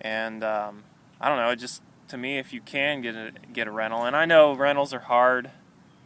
And 0.00 0.44
um, 0.44 0.84
I 1.20 1.28
don't 1.28 1.38
know, 1.38 1.50
it 1.50 1.56
just 1.56 1.82
to 2.08 2.18
me, 2.18 2.38
if 2.38 2.52
you 2.52 2.60
can 2.60 3.00
get 3.00 3.14
a 3.14 3.32
get 3.52 3.66
a 3.66 3.70
rental, 3.70 4.04
and 4.04 4.14
I 4.14 4.24
know 4.26 4.52
rentals 4.52 4.92
are 4.92 5.00
hard, 5.00 5.50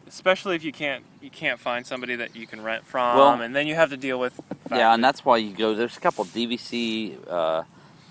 especially 0.06 0.56
if 0.56 0.64
you 0.64 0.72
can't 0.72 1.04
you 1.20 1.30
can't 1.30 1.58
find 1.60 1.86
somebody 1.86 2.16
that 2.16 2.34
you 2.36 2.46
can 2.46 2.62
rent 2.62 2.86
from, 2.86 3.16
Well- 3.16 3.40
and 3.40 3.54
then 3.54 3.66
you 3.66 3.74
have 3.74 3.90
to 3.90 3.96
deal 3.96 4.18
with. 4.20 4.40
Yeah, 4.70 4.94
and 4.94 5.02
that's 5.04 5.24
why 5.24 5.36
you 5.38 5.52
go. 5.54 5.74
There's 5.74 5.96
a 5.96 6.00
couple 6.00 6.24
DVC. 6.24 7.16
Uh, 7.28 7.62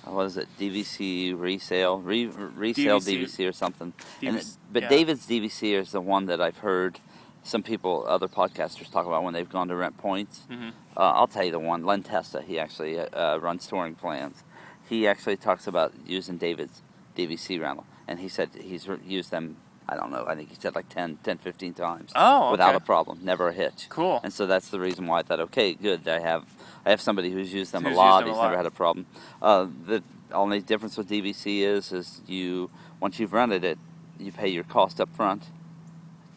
what 0.06 0.25
is 0.25 0.38
it? 0.38 0.47
DVC 0.60 1.34
resale, 1.39 1.97
re, 1.99 2.25
resale 2.27 2.99
DVC. 2.99 3.23
DVC, 3.23 3.47
or 3.49 3.53
something. 3.53 3.93
And 4.21 4.38
it, 4.38 4.45
but 4.71 4.84
yeah. 4.84 4.89
David's 4.89 5.25
DVC 5.25 5.73
is 5.79 5.91
the 5.91 6.01
one 6.01 6.25
that 6.25 6.41
I've 6.41 6.58
heard 6.58 6.99
some 7.41 7.63
people, 7.63 8.06
other 8.08 8.27
podcasters, 8.27 8.91
talk 8.91 9.06
about 9.06 9.23
when 9.23 9.34
they've 9.34 9.49
gone 9.49 9.67
to 9.69 9.75
rent 9.75 9.97
points. 9.97 10.41
Mhm. 10.51 10.71
Uh, 10.95 10.99
I'll 10.99 11.27
tell 11.27 11.43
you 11.45 11.51
the 11.51 11.60
one. 11.60 11.86
Len 11.86 12.03
Testa, 12.03 12.41
he 12.41 12.60
actually 12.60 12.99
uh, 12.99 13.38
runs 13.38 13.65
touring 13.67 13.95
plans. 13.95 14.43
He 14.89 15.08
actually 15.08 15.38
talks 15.38 15.67
about 15.67 15.93
using 16.06 16.38
David's 16.38 16.82
DVC 17.17 17.60
rental, 17.60 17.86
and 18.08 18.19
he 18.19 18.27
said 18.27 18.49
he's 18.60 18.88
re- 18.88 18.97
used 19.06 19.32
them. 19.32 19.58
I 19.88 19.96
don't 19.96 20.12
know. 20.12 20.26
I 20.28 20.36
think 20.36 20.50
he 20.50 20.56
said 20.56 20.76
like 20.76 20.88
10, 20.89 21.17
10 21.24 21.38
15 21.39 21.74
times 21.74 22.12
Oh, 22.15 22.52
without 22.52 22.76
a 22.76 22.80
problem, 22.80 23.19
never 23.24 23.50
a 23.50 23.54
hitch. 23.54 23.88
Cool. 23.89 24.22
And 24.24 24.32
so 24.32 24.46
that's 24.46 24.69
the 24.69 24.80
reason 24.80 25.08
why 25.08 25.19
I 25.19 25.24
thought, 25.24 25.39
okay, 25.41 25.74
good. 25.74 26.08
I 26.08 26.19
have 26.19 26.46
I 26.86 26.89
have 26.91 27.02
somebody 27.02 27.32
who's 27.32 27.54
used 27.54 27.72
them 27.74 27.84
Who's 27.84 27.93
a 27.96 27.98
lot. 27.98 28.19
them 28.22 28.30
a 28.30 28.32
He's 28.32 28.38
lot. 28.38 28.43
never 28.46 28.58
had 28.58 28.65
a 28.65 28.72
problem. 28.72 29.06
Uh, 29.41 29.67
the 29.86 30.04
only 30.32 30.62
difference 30.62 30.98
with 30.98 31.10
DVC 31.10 31.62
is 31.62 31.91
is 31.91 32.22
you 32.28 32.69
once 33.00 33.19
you've 33.19 33.34
rented 33.34 33.63
it, 33.63 33.78
you 34.19 34.32
pay 34.32 34.48
your 34.48 34.63
cost 34.63 35.02
up 35.02 35.13
front 35.15 35.43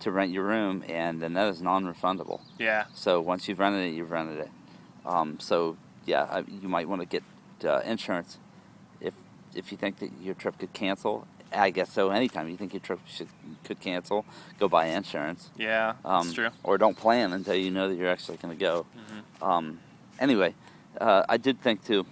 to 0.01 0.11
rent 0.11 0.31
your 0.33 0.45
room, 0.45 0.85
and 0.89 1.23
then 1.23 1.33
that 1.35 1.49
is 1.49 1.63
non-refundable. 1.63 2.41
Yeah. 2.59 2.85
So 2.95 3.21
once 3.21 3.49
you've 3.49 3.59
rented 3.59 3.93
it, 3.93 3.97
you've 3.97 4.11
rented 4.11 4.39
it. 4.41 4.51
Um, 5.07 5.39
so 5.41 5.77
yeah, 6.05 6.25
I, 6.31 6.41
you 6.41 6.69
might 6.69 6.89
want 6.89 7.01
to 7.03 7.07
get 7.07 7.23
uh, 7.65 7.81
insurance 7.85 8.39
if 9.01 9.15
if 9.55 9.71
you 9.73 9.79
think 9.79 9.99
that 10.01 10.11
your 10.21 10.35
trip 10.35 10.59
could 10.59 10.73
cancel. 10.73 11.27
I 11.53 11.71
guess 11.71 11.93
so. 11.93 12.11
Anytime 12.11 12.49
you 12.49 12.57
think 12.57 12.73
your 12.73 12.81
trip 12.81 13.01
should, 13.07 13.29
could 13.65 13.81
cancel, 13.81 14.25
go 14.59 14.69
buy 14.69 14.87
insurance. 14.87 15.51
Yeah. 15.57 15.95
Um, 16.05 16.25
that's 16.25 16.35
true. 16.35 16.49
Or 16.63 16.79
don't 16.79 16.97
plan 16.97 17.33
until 17.33 17.55
you 17.55 17.71
know 17.71 17.89
that 17.89 17.95
you're 17.97 18.11
actually 18.11 18.37
going 18.39 18.57
to 18.57 18.61
go. 18.61 18.87
Mhm. 19.41 19.47
Um, 19.47 19.81
anyway, 20.19 20.55
uh, 21.01 21.25
I 21.29 21.37
did 21.37 21.61
think 21.61 21.85
too. 21.85 22.07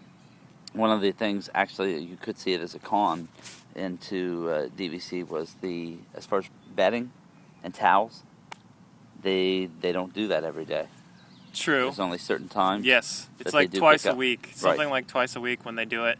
One 0.72 0.90
of 0.90 1.00
the 1.00 1.12
things 1.12 1.48
actually 1.54 1.98
you 1.98 2.16
could 2.16 2.38
see 2.38 2.52
it 2.52 2.60
as 2.60 2.74
a 2.74 2.78
con 2.78 3.28
into 3.74 4.48
uh, 4.50 4.68
DVC 4.76 5.26
was 5.26 5.54
the 5.60 5.96
as 6.14 6.26
far 6.26 6.40
as 6.40 6.46
bedding 6.74 7.12
and 7.62 7.74
towels. 7.74 8.22
They 9.22 9.68
they 9.80 9.92
don't 9.92 10.12
do 10.12 10.28
that 10.28 10.44
every 10.44 10.64
day. 10.64 10.86
True. 11.54 11.84
There's 11.84 12.00
only 12.00 12.18
certain 12.18 12.48
times. 12.48 12.84
Yes, 12.84 13.28
it's 13.38 13.54
like 13.54 13.72
twice 13.72 14.04
a 14.06 14.14
week, 14.14 14.50
something 14.54 14.90
like 14.90 15.06
twice 15.06 15.36
a 15.36 15.40
week 15.40 15.64
when 15.64 15.76
they 15.76 15.84
do 15.84 16.04
it. 16.06 16.18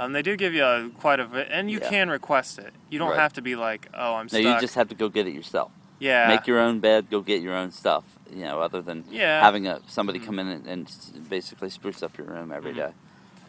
Um, 0.00 0.12
they 0.12 0.22
do 0.22 0.34
give 0.34 0.54
you 0.54 0.64
a, 0.64 0.88
quite 0.98 1.20
a 1.20 1.26
bit, 1.26 1.48
and 1.50 1.70
you 1.70 1.78
Yeah. 1.78 1.90
can 1.90 2.08
request 2.08 2.58
it. 2.58 2.72
You 2.88 2.98
don't 2.98 3.10
Right. 3.10 3.18
have 3.20 3.34
to 3.34 3.42
be 3.42 3.54
like, 3.54 3.86
oh, 3.92 4.14
I'm 4.14 4.24
No, 4.32 4.38
stuck. 4.40 4.42
you 4.42 4.60
just 4.60 4.74
have 4.74 4.88
to 4.88 4.94
go 4.94 5.10
get 5.10 5.26
it 5.26 5.34
yourself. 5.34 5.70
Yeah. 5.98 6.26
Make 6.26 6.46
your 6.46 6.58
own 6.58 6.80
bed. 6.80 7.10
Go 7.10 7.20
get 7.20 7.42
your 7.42 7.54
own 7.54 7.70
stuff. 7.70 8.04
You 8.34 8.44
know, 8.44 8.60
other 8.62 8.80
than 8.80 9.04
Yeah. 9.10 9.40
having 9.42 9.66
a 9.66 9.80
somebody 9.86 10.18
Mhm. 10.18 10.24
come 10.26 10.38
in 10.38 10.48
and, 10.48 10.66
and 10.66 11.28
basically 11.28 11.68
spruce 11.68 12.02
up 12.02 12.16
your 12.16 12.28
room 12.28 12.50
every 12.50 12.72
Mhm. 12.72 12.76
day. 12.76 12.92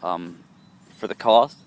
Um, 0.04 0.40
for 0.98 1.08
the 1.08 1.16
cost, 1.16 1.58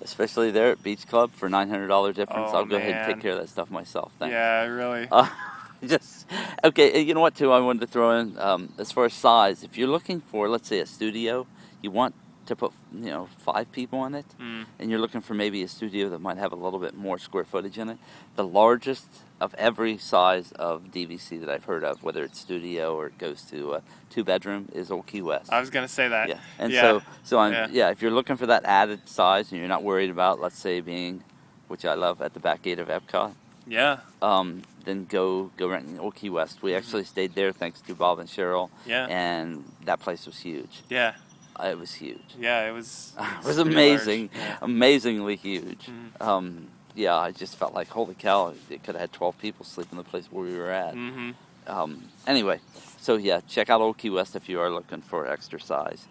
especially 0.00 0.52
there 0.52 0.70
at 0.70 0.82
Beach 0.84 1.06
Club 1.08 1.32
for 1.32 1.48
nine 1.48 1.68
hundred 1.68 1.88
dollar 1.88 2.12
difference, 2.12 2.50
Oh, 2.52 2.58
I'll 2.58 2.64
go 2.64 2.76
ahead 2.76 2.94
and 2.94 3.06
take 3.14 3.20
care 3.20 3.32
of 3.32 3.38
that 3.38 3.48
stuff 3.48 3.70
myself. 3.72 4.12
Thanks. 4.20 4.32
Yeah, 4.32 4.66
really. 4.66 5.08
Uh, 5.10 5.26
just 5.84 6.26
okay. 6.62 7.00
You 7.00 7.14
know 7.14 7.20
what? 7.20 7.34
Too, 7.34 7.50
I 7.50 7.58
wanted 7.58 7.80
to 7.80 7.86
throw 7.88 8.12
in 8.20 8.38
um, 8.38 8.72
as 8.78 8.92
far 8.92 9.06
as 9.06 9.14
size. 9.14 9.64
If 9.64 9.76
you're 9.76 9.88
looking 9.88 10.20
for, 10.20 10.48
let's 10.48 10.68
say, 10.68 10.78
a 10.78 10.86
studio, 10.86 11.46
you 11.82 11.90
want 11.90 12.14
to 12.48 12.56
put 12.56 12.72
you 12.92 13.10
know 13.10 13.28
five 13.38 13.70
people 13.72 14.04
in 14.06 14.14
it, 14.14 14.26
Mm. 14.40 14.64
and 14.78 14.90
you're 14.90 14.98
looking 14.98 15.20
for 15.22 15.34
maybe 15.34 15.62
a 15.62 15.68
studio 15.68 16.08
that 16.10 16.20
might 16.20 16.36
have 16.38 16.52
a 16.52 16.56
little 16.56 16.78
bit 16.78 16.94
more 16.94 17.18
square 17.18 17.44
footage 17.44 17.78
in 17.78 17.88
it. 17.88 17.98
The 18.36 18.44
largest 18.46 19.06
of 19.40 19.54
every 19.54 19.96
size 19.98 20.50
of 20.52 20.90
DVC 20.90 21.38
that 21.38 21.48
I've 21.48 21.64
heard 21.64 21.84
of, 21.84 22.02
whether 22.02 22.24
it's 22.24 22.38
studio 22.40 22.96
or 22.96 23.06
it 23.06 23.18
goes 23.18 23.42
to 23.52 23.74
a 23.74 23.82
two 24.10 24.24
bedroom, 24.24 24.68
is 24.72 24.90
Old 24.90 25.06
Key 25.06 25.22
West. 25.22 25.52
I 25.52 25.60
was 25.60 25.70
gonna 25.70 25.88
say 25.88 26.08
that. 26.08 26.28
Yeah, 26.28 26.40
and 26.58 26.72
Yeah. 26.72 26.80
so 26.82 27.02
so 27.22 27.38
I'm 27.38 27.52
Yeah. 27.52 27.68
yeah. 27.70 27.90
If 27.90 28.02
you're 28.02 28.10
looking 28.18 28.36
for 28.36 28.46
that 28.46 28.64
added 28.64 29.08
size 29.08 29.52
and 29.52 29.58
you're 29.60 29.68
not 29.76 29.82
worried 29.84 30.10
about, 30.10 30.40
let's 30.40 30.58
say, 30.58 30.80
being, 30.80 31.22
which 31.68 31.84
I 31.84 31.94
love, 31.94 32.20
at 32.22 32.32
the 32.34 32.40
back 32.40 32.62
gate 32.62 32.78
of 32.80 32.88
Epcot, 32.88 33.34
Yeah. 33.66 33.98
um, 34.22 34.62
then 34.86 35.04
go 35.04 35.50
go 35.58 35.68
rent 35.68 35.86
in 35.88 36.00
Old 36.00 36.14
Key 36.14 36.30
West. 36.30 36.62
We 36.62 36.74
actually 36.74 37.04
stayed 37.04 37.34
there 37.34 37.52
thanks 37.52 37.80
to 37.82 37.94
Bob 37.94 38.18
and 38.18 38.28
Cheryl, 38.28 38.70
Yeah. 38.86 39.06
and 39.10 39.64
that 39.84 40.00
place 40.00 40.24
was 40.26 40.38
huge. 40.40 40.82
Yeah. 40.88 41.12
It 41.62 41.78
was 41.78 41.94
huge. 41.94 42.34
Yeah. 42.38 42.68
It 42.68 42.72
was. 42.72 43.14
It 43.40 43.44
was 43.44 43.58
amazing. 43.58 44.30
Yeah. 44.34 44.58
amazingly 44.62 45.36
huge. 45.36 45.86
Mhm. 45.86 46.20
Um, 46.26 46.68
yeah, 46.94 47.16
I 47.16 47.30
just 47.32 47.56
felt 47.56 47.74
like 47.74 47.88
holy 47.88 48.14
cow! 48.14 48.54
It 48.70 48.82
could 48.82 48.94
have 48.94 49.00
had 49.00 49.12
twelve 49.12 49.38
people 49.38 49.64
sleep 49.64 49.88
in 49.92 49.98
the 49.98 50.04
place 50.04 50.26
where 50.30 50.44
we 50.44 50.56
were 50.56 50.70
at. 50.70 50.94
Mhm. 50.94 51.34
Um, 51.66 52.04
anyway, 52.26 52.60
so 52.98 53.16
yeah, 53.16 53.40
check 53.46 53.70
out 53.70 53.80
Old 53.80 53.98
Key 53.98 54.10
West 54.10 54.34
if 54.34 54.48
you 54.48 54.58
are 54.60 54.70
looking 54.70 55.02
for 55.02 55.26
extra 55.28 55.60
size. 55.60 56.06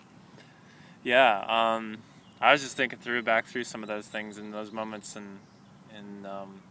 Yeah. 1.03 1.39
Um, 1.47 1.97
I 2.39 2.51
was 2.51 2.62
just 2.62 2.77
thinking 2.77 2.99
through 2.99 3.23
back 3.23 3.45
through 3.47 3.63
some 3.63 3.81
of 3.83 3.88
those 3.89 4.07
things 4.07 4.38
and 4.38 4.53
those 4.53 4.71
moments 4.71 5.15
and 5.15 5.39
and 5.95 6.27
um, 6.27 6.62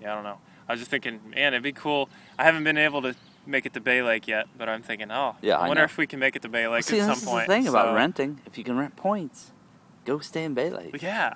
yeah, 0.00 0.12
I 0.12 0.14
don't 0.14 0.24
know. 0.24 0.38
I 0.68 0.72
was 0.72 0.80
just 0.80 0.90
thinking, 0.90 1.20
man, 1.28 1.52
it'd 1.52 1.62
be 1.62 1.72
cool. 1.72 2.08
I 2.38 2.44
haven't 2.44 2.64
been 2.64 2.78
able 2.78 3.02
to 3.02 3.14
make 3.46 3.66
it 3.66 3.72
to 3.74 3.80
Bay 3.80 4.02
Lake 4.02 4.26
yet, 4.28 4.46
but 4.56 4.68
I'm 4.68 4.82
thinking, 4.82 5.10
oh, 5.10 5.36
Yeah, 5.42 5.58
I 5.58 5.68
wonder 5.68 5.82
know. 5.82 5.84
if 5.84 5.96
we 5.96 6.06
can 6.06 6.18
make 6.18 6.36
it 6.36 6.42
to 6.42 6.48
Bay 6.48 6.66
Lake 6.68 6.84
See, 6.84 7.00
at 7.00 7.16
some 7.16 7.26
point. 7.26 7.46
the 7.46 7.54
thing 7.54 7.66
about 7.68 7.94
renting. 7.94 8.40
If 8.46 8.56
you 8.58 8.64
can 8.64 8.76
rent 8.76 8.96
points, 8.96 9.52
go 10.04 10.18
stay 10.18 10.44
in 10.44 10.54
Bay 10.54 10.70
Lake. 10.70 11.00
Yeah. 11.02 11.34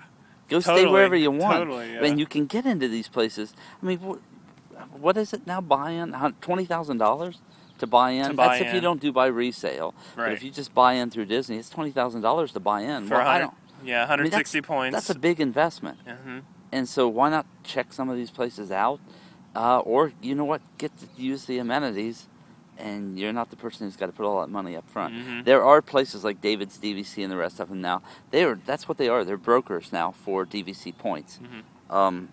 Go 0.49 0.61
stay 0.61 0.87
wherever 0.87 1.15
you 1.17 1.31
want. 1.31 1.59
totally, 1.59 1.93
yeah. 1.93 2.05
And 2.05 2.19
you 2.19 2.27
can 2.27 2.47
get 2.47 2.65
into 2.65 2.89
these 2.89 3.09
places. 3.09 3.55
I 3.83 3.87
mean, 3.87 3.99
what, 3.99 5.17
is 5.17 5.33
it 5.33 5.47
now? 5.47 5.61
Buy 5.61 5.91
in 5.91 6.13
twenty 6.41 6.65
thousand 6.65 6.99
dollars 6.99 7.39
to 7.79 7.87
buy 7.87 8.11
in. 8.13 8.29
To 8.31 8.35
buy 8.35 8.59
That's 8.59 8.69
if 8.71 8.75
you 8.75 8.81
don't 8.81 9.01
do 9.01 9.13
by 9.13 9.27
resale. 9.27 9.95
But 10.17 10.23
Right. 10.23 10.33
if 10.33 10.43
you 10.43 10.51
just 10.51 10.75
buy 10.75 10.95
in 10.95 11.11
through 11.11 11.27
Disney, 11.27 11.59
it's 11.59 11.69
twenty 11.69 11.91
thousand 11.91 12.23
dollars 12.23 12.53
to 12.53 12.61
buy 12.61 12.81
in. 12.81 13.07
For 13.09 13.17
Well, 13.17 13.27
I 13.27 13.39
don't. 13.39 13.55
Yeah, 13.85 13.99
I 14.05 14.17
mean, 14.17 14.25
160 14.31 14.61
points. 14.63 14.95
That's 14.95 15.11
a 15.11 15.19
big 15.19 15.39
investment. 15.41 15.99
hmm 16.07 16.39
And 16.73 16.89
so 16.89 17.07
why 17.09 17.31
not 17.31 17.47
check 17.63 17.93
some 17.93 18.09
of 18.09 18.17
these 18.17 18.31
places 18.31 18.73
out? 18.73 19.01
Uh, 19.57 19.79
or 19.81 20.13
you 20.23 20.35
know 20.35 20.45
what, 20.45 20.61
get 20.79 20.93
to 20.99 21.07
use 21.17 21.47
the 21.47 21.59
amenities, 21.59 22.27
and 22.79 23.19
you're 23.19 23.33
not 23.33 23.51
the 23.51 23.57
person 23.57 23.87
who's 23.87 23.97
got 23.97 24.07
to 24.07 24.13
put 24.13 24.25
all 24.25 24.41
that 24.41 24.51
money 24.51 24.77
up 24.77 24.89
front. 24.89 25.15
Mhm. 25.15 25.45
There 25.45 25.65
are 25.65 25.83
places 25.83 26.23
like 26.23 26.41
David's 26.41 26.77
DVC 26.79 27.23
and 27.25 27.33
the 27.33 27.37
rest 27.37 27.59
of 27.59 27.69
them 27.69 27.81
now. 27.81 28.03
They 28.31 28.45
are 28.45 28.55
that's 28.67 28.87
what 28.89 28.99
they 28.99 29.09
are. 29.09 29.25
They're 29.25 29.37
brokers 29.37 29.93
now 29.93 30.13
for 30.13 30.45
DVC 30.45 30.93
points. 30.93 31.39
Mhm. 31.43 31.95
Um, 31.95 32.29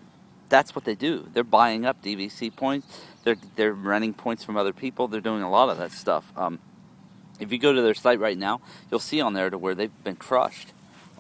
that's 0.50 0.76
what 0.76 0.84
they 0.86 0.94
do. 0.94 1.28
They're 1.34 1.44
buying 1.44 1.86
up 1.86 2.02
DVC 2.04 2.50
points. 2.52 2.86
They're 3.24 3.38
they're 3.56 3.74
renting 3.74 4.14
points 4.14 4.44
from 4.44 4.56
other 4.58 4.74
people. 4.74 5.08
They're 5.08 5.22
doing 5.22 5.42
a 5.42 5.50
lot 5.50 5.70
of 5.70 5.78
that 5.80 5.92
stuff. 5.92 6.32
Um, 6.38 6.60
if 7.40 7.52
you 7.52 7.58
go 7.58 7.74
to 7.74 7.82
their 7.82 7.96
site 7.96 8.20
right 8.20 8.38
now, 8.38 8.62
you'll 8.92 9.00
see 9.00 9.20
on 9.22 9.34
there 9.34 9.50
to 9.50 9.58
where 9.58 9.74
they've 9.74 10.04
been 10.04 10.16
crushed 10.16 10.74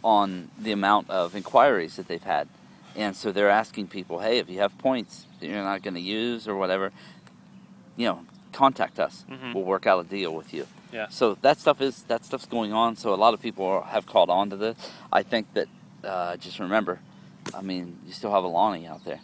on 0.03 0.49
the 0.59 0.71
amount 0.71 1.09
of 1.09 1.35
inquiries 1.35 1.95
that 1.95 2.07
they've 2.07 2.23
had. 2.23 2.47
And 2.95 3.15
so 3.15 3.31
they're 3.31 3.49
asking 3.49 3.87
people, 3.87 4.19
hey, 4.19 4.37
if 4.37 4.49
you 4.49 4.59
have 4.59 4.77
points 4.77 5.25
that 5.47 5.53
you're 5.53 5.63
not 5.63 5.81
going 5.83 5.93
to 5.93 5.99
use 6.01 6.47
or 6.47 6.55
whatever, 6.55 6.91
you 7.95 8.07
know, 8.07 8.25
contact 8.51 8.99
us. 8.99 9.25
Mhm. 9.29 9.53
We'll 9.53 9.63
work 9.63 9.85
out 9.87 9.99
a 10.05 10.07
deal 10.07 10.33
with 10.33 10.53
you. 10.53 10.67
Yeah. 10.91 11.07
So 11.09 11.35
that 11.41 11.59
stuff 11.59 11.81
is 11.81 12.03
that 12.03 12.23
stuff's 12.25 12.45
going 12.45 12.71
on. 12.73 12.95
So 12.95 13.13
a 13.13 13.15
lot 13.15 13.33
of 13.33 13.41
people 13.41 13.65
are, 13.65 13.81
have 13.83 14.05
caught 14.05 14.29
on 14.29 14.49
to 14.49 14.55
this. 14.55 14.77
I 15.11 15.23
think 15.23 15.53
that 15.53 15.67
uh, 16.03 16.37
just 16.37 16.59
remember, 16.59 16.99
I 17.53 17.61
mean, 17.61 17.97
you 18.05 18.13
still 18.13 18.31
have 18.31 18.43
Aulani 18.43 18.87
out 18.87 19.03
there, 19.03 19.19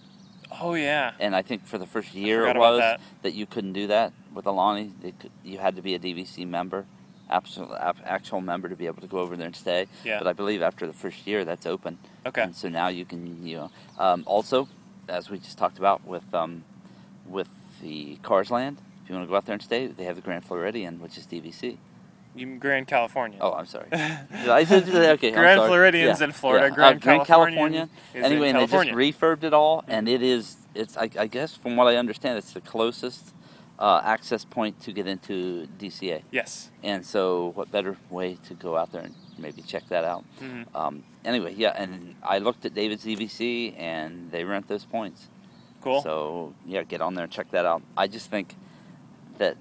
Oh 0.60 0.73
yeah. 0.73 1.12
and 1.19 1.36
I 1.36 1.41
think 1.43 1.65
for 1.65 1.77
the 1.77 1.86
first 1.86 2.13
year 2.13 2.47
it 2.47 2.57
was 2.57 2.81
that. 3.21 3.34
you 3.34 3.45
couldn't 3.45 3.73
do 3.73 3.88
that 3.88 4.13
with 4.34 4.45
Aulani. 4.45 4.91
They 5.01 5.12
could, 5.12 5.31
you 5.43 5.60
had 5.60 5.75
to 5.75 5.81
be 5.81 5.93
a 5.95 5.99
DVC 5.99 6.45
member, 6.47 6.86
actual 7.29 7.73
actual 8.05 8.41
member 8.41 8.67
to 8.67 8.75
be 8.75 8.88
able 8.88 9.01
to 9.01 9.07
go 9.07 9.19
over 9.19 9.38
there 9.38 9.45
and 9.47 9.55
stay. 9.55 9.88
Yeah. 10.03 10.17
But 10.17 10.27
I 10.27 10.34
believe 10.34 10.62
after 10.62 10.86
the 10.88 10.93
first 10.93 11.25
year, 11.27 11.45
that's 11.45 11.65
open. 11.65 11.97
Okay. 12.25 12.41
And 12.41 12.55
so 12.55 12.67
now 12.67 12.88
you 12.89 13.05
can, 13.05 13.45
you 13.45 13.57
know, 13.57 13.71
um, 13.99 14.23
also, 14.25 14.67
as 15.12 15.30
we 15.30 15.38
just 15.38 15.58
talked 15.58 15.78
about 15.78 16.06
with 16.06 16.34
um, 16.34 16.63
with 17.28 17.50
the 17.82 18.15
Cars 18.24 18.50
Land, 18.52 18.78
if 19.04 19.10
you 19.10 19.15
want 19.15 19.28
to 19.28 19.30
go 19.30 19.36
out 19.36 19.45
there 19.45 19.54
and 19.54 19.62
stay, 19.62 19.88
they 19.88 20.06
have 20.06 20.15
the 20.15 20.21
Grand 20.21 20.43
Floridian, 20.45 21.00
which 21.02 21.17
is 21.17 21.26
DVC. 21.28 21.78
You 22.34 22.56
Grand 22.56 22.88
Californian. 22.88 23.41
Oh, 23.43 23.52
I'm 23.54 23.65
sorry. 23.65 23.88
I 23.91 24.63
said 24.63 24.88
okay. 24.88 25.30
I'm 25.30 25.34
Grand 25.34 25.58
sorry. 25.60 25.67
Floridian's 25.69 26.19
Yeah, 26.21 26.26
in 26.28 26.32
Florida. 26.32 26.67
yeah. 26.67 26.74
Grand, 26.76 26.95
uh, 26.95 27.00
Grand 27.04 27.26
Californian. 27.28 27.89
Anyway, 28.15 28.50
in 28.50 28.56
and 28.56 28.62
they 28.63 28.71
just 28.71 28.71
California. 28.71 28.93
refurbed 29.13 29.43
it 29.43 29.54
all, 29.54 29.84
and 29.88 30.08
it 30.08 30.21
is. 30.24 30.56
It's. 30.74 30.95
I, 30.95 31.10
I 31.19 31.28
guess 31.28 31.56
from 31.58 31.76
what 31.76 31.88
I 31.88 31.97
understand, 31.97 32.38
it's 32.38 32.54
the 32.54 32.62
closest 32.62 33.34
uh, 33.80 34.00
access 34.06 34.45
point 34.45 34.80
to 34.84 34.93
get 34.93 35.08
into 35.08 35.67
DCA. 35.78 36.21
yes. 36.32 36.69
And 36.84 37.06
so, 37.06 37.52
what 37.56 37.69
better 37.69 37.97
way 38.10 38.38
to 38.47 38.54
go 38.54 38.78
out 38.78 38.93
there 38.93 39.02
and 39.02 39.13
maybe 39.38 39.62
check 39.62 39.84
that 39.89 40.06
out? 40.06 40.24
Mhm. 40.41 40.74
Um, 40.74 41.04
anyway, 41.25 41.53
yeah, 41.55 41.73
and 41.75 42.15
I 42.23 42.39
looked 42.39 42.65
at 42.65 42.73
David's 42.73 43.05
DVC, 43.05 43.73
and 43.77 44.31
they 44.31 44.43
rent 44.43 44.67
those 44.67 44.86
points. 44.86 45.27
Cool. 45.81 46.01
So 46.01 46.53
yeah, 46.65 46.84
get 46.84 47.01
on 47.01 47.15
there 47.15 47.23
and 47.23 47.31
check 47.34 47.49
that 47.51 47.65
out. 47.65 47.81
I 47.97 48.07
just 48.07 48.29
think 48.29 48.55
that 49.38 49.57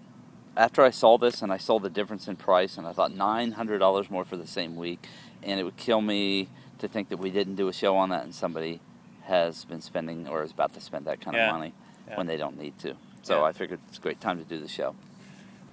after 0.57 0.83
I 0.83 0.91
saw 0.91 1.17
this 1.17 1.41
and 1.43 1.51
I 1.53 1.57
saw 1.57 1.79
the 1.79 1.89
difference 1.91 2.29
in 2.29 2.37
price, 2.37 2.77
and 2.77 2.87
I 2.87 2.93
thought 2.93 3.15
nine 3.15 3.53
hundred 3.53 3.79
dollars 3.79 4.11
more 4.11 4.25
for 4.25 4.37
the 4.37 4.47
same 4.47 4.77
week, 4.77 5.07
and 5.43 5.59
it 5.59 5.65
would 5.65 5.77
kill 5.77 6.01
me 6.03 6.49
to 6.79 6.89
think 6.89 7.09
that 7.11 7.19
we 7.19 7.31
didn't 7.31 7.55
do 7.57 7.69
a 7.69 7.73
show 7.73 7.97
on 7.97 8.11
that, 8.11 8.25
and 8.25 8.35
somebody 8.35 8.81
has 9.25 9.65
been 9.65 9.81
spending 9.81 10.27
or 10.29 10.43
is 10.43 10.51
about 10.51 10.75
to 10.75 10.81
spend 10.81 11.07
that 11.07 11.21
kind 11.21 11.37
Yeah. 11.37 11.49
of 11.49 11.55
money 11.57 11.73
Yeah. 12.09 12.17
when 12.17 12.27
they 12.27 12.37
don't 12.37 12.59
need 12.59 12.79
to. 12.81 12.97
So 13.23 13.39
Yeah. 13.41 13.45
I 13.45 13.53
figured 13.53 13.81
it's 13.89 13.99
a 13.99 14.01
great 14.01 14.21
time 14.21 14.39
to 14.39 14.45
do 14.45 14.59
the 14.59 14.67
show. 14.69 14.95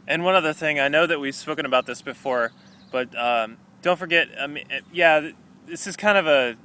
And 0.08 0.24
one 0.24 0.36
other 0.36 0.54
thing, 0.54 0.80
I 0.80 0.88
know 0.90 1.06
that 1.08 1.20
we've 1.20 1.36
spoken 1.36 1.66
about 1.66 1.86
this 1.86 2.02
before, 2.02 2.52
but 2.92 3.18
um, 3.18 3.58
don't 3.82 3.98
forget. 3.98 4.28
I 4.40 4.48
mean, 4.48 4.66
yeah, 4.94 5.32
this 5.68 5.86
is 5.88 5.96
kind 5.96 6.18
of 6.18 6.26
a 6.28 6.56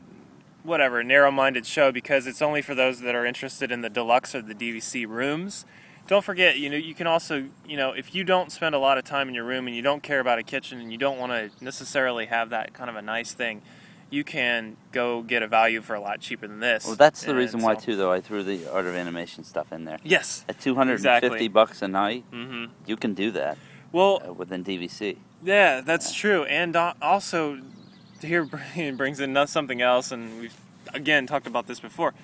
whatever 0.63 1.03
narrow-minded 1.03 1.67
show 1.67 1.91
because 1.91 2.27
it's 2.27 2.41
only 2.41 2.63
for 2.63 2.75
those 2.75 3.01
that 3.01 3.15
are 3.15 3.27
interested 3.27 3.73
in 3.73 3.81
the 3.81 3.91
deluxe 3.91 4.35
or 4.35 4.41
the 4.43 4.55
DVC 4.55 5.07
rooms. 5.07 5.67
Don't 6.07 6.25
forget, 6.25 6.59
you 6.59 6.71
know, 6.71 6.77
you 6.77 6.95
can 6.95 7.07
also, 7.07 7.49
you 7.67 7.77
know, 7.77 7.93
if 7.93 8.15
you 8.15 8.25
don't 8.25 8.51
spend 8.51 8.75
a 8.75 8.79
lot 8.79 8.99
of 8.99 9.05
time 9.05 9.29
in 9.29 9.35
your 9.35 9.45
room 9.45 9.67
and 9.67 9.75
you 9.75 9.83
don't 9.83 10.03
care 10.03 10.21
about 10.21 10.39
a 10.39 10.43
kitchen 10.43 10.81
and 10.81 10.91
you 10.93 10.99
don't 10.99 11.19
want 11.19 11.33
to 11.33 11.65
necessarily 11.65 12.27
have 12.27 12.51
that 12.51 12.73
kind 12.75 12.91
of 12.91 12.97
a 12.97 13.03
nice 13.03 13.33
thing, 13.35 13.63
you 14.11 14.23
can 14.25 14.77
go 14.93 15.23
get 15.23 15.43
a 15.43 15.47
value 15.49 15.81
for 15.81 15.95
a 15.95 16.01
lot 16.01 16.21
cheaper 16.21 16.47
than 16.47 16.61
this. 16.61 16.87
Well, 16.87 16.97
that's 16.97 17.23
the 17.23 17.31
And 17.31 17.39
reason 17.39 17.61
why 17.61 17.75
so- 17.75 17.81
too, 17.81 17.97
though. 17.97 18.13
I 18.13 18.21
threw 18.21 18.43
the 18.43 18.71
art 18.71 18.85
of 18.87 18.95
animation 18.95 19.43
stuff 19.43 19.73
in 19.73 19.85
there. 19.85 19.99
Yes. 20.05 20.45
At 20.49 20.61
two 20.61 20.75
hundred 20.75 20.95
and 20.95 21.03
fifty 21.03 21.27
Exactly. 21.27 21.49
bucks 21.49 21.83
a 21.83 21.89
night, 21.89 22.25
hmm 22.31 22.67
you 22.87 22.97
can 22.97 23.15
do 23.15 23.31
that 23.33 23.57
Well, 23.91 24.21
uh, 24.29 24.33
within 24.33 24.63
DVC. 24.65 25.17
Yeah, 25.43 25.81
that's 25.81 26.13
true. 26.13 26.45
And 26.45 26.77
uh, 26.77 26.95
also, 27.01 27.59
here 28.23 28.45
brings 28.97 29.21
in 29.21 29.47
something 29.47 29.83
else, 29.83 30.13
and 30.13 30.41
we've 30.41 30.57
again 30.95 31.27
talked 31.27 31.47
about 31.47 31.67
this 31.67 31.81
before. 31.81 32.15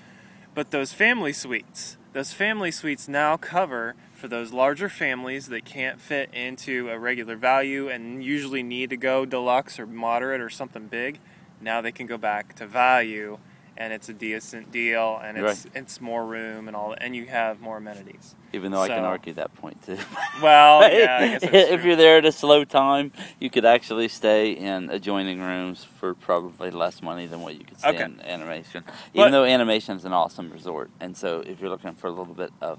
But 0.54 0.70
those 0.70 0.92
family 0.92 1.32
suites, 1.32 1.96
those 2.12 2.32
family 2.32 2.70
suites 2.70 3.06
now 3.06 3.36
cover 3.36 3.94
for 4.12 4.26
those 4.26 4.52
larger 4.52 4.88
families 4.88 5.48
that 5.48 5.64
can't 5.64 6.00
fit 6.00 6.28
into 6.34 6.90
a 6.90 6.98
regular 6.98 7.36
value 7.36 7.88
and 7.88 8.24
usually 8.24 8.62
need 8.62 8.90
to 8.90 8.96
go 8.96 9.24
deluxe 9.24 9.78
or 9.78 9.86
moderate 9.86 10.40
or 10.40 10.50
something 10.50 10.88
big. 10.88 11.20
Now 11.60 11.80
they 11.80 11.92
can 11.92 12.06
go 12.06 12.18
back 12.18 12.56
to 12.56 12.66
value, 12.66 13.38
and 13.78 13.92
it's 13.92 14.08
a 14.08 14.12
decent 14.12 14.70
deal, 14.72 15.18
and 15.24 15.38
it's 15.38 15.66
it's 15.74 16.00
more 16.00 16.26
room 16.26 16.66
and 16.68 16.76
all, 16.76 16.94
and 17.00 17.14
you 17.16 17.26
have 17.26 17.60
more 17.60 17.78
amenities. 17.78 18.34
Even 18.52 18.72
though 18.72 18.80
I 18.82 18.88
can 18.88 19.04
argue 19.04 19.32
that 19.34 19.54
point 19.54 19.80
too. 19.86 19.96
Well, 20.42 20.82
yeah, 20.92 21.18
I 21.20 21.28
guess 21.28 21.42
if 21.52 21.80
true. 21.80 21.88
you're 21.88 21.96
there 21.96 22.18
at 22.18 22.24
a 22.26 22.32
slow 22.32 22.64
time, 22.64 23.12
you 23.40 23.50
could 23.50 23.64
actually 23.64 24.08
stay 24.08 24.52
in 24.52 24.88
adjoining 24.90 25.40
rooms 25.40 25.84
for 25.84 26.14
probably 26.14 26.70
less 26.70 27.02
money 27.02 27.26
than 27.26 27.40
what 27.40 27.54
you 27.58 27.64
could 27.64 27.78
stay 27.78 27.88
Okay. 27.90 28.04
in 28.04 28.20
animation. 28.20 28.84
But- 28.86 28.94
Even 29.20 29.32
though 29.32 29.44
animation 29.44 29.96
is 29.96 30.04
an 30.04 30.12
awesome 30.12 30.50
resort, 30.50 30.90
and 31.00 31.16
so 31.16 31.40
if 31.40 31.60
you're 31.60 31.70
looking 31.70 31.94
for 31.94 32.06
a 32.08 32.10
little 32.12 32.34
bit 32.34 32.52
of 32.60 32.78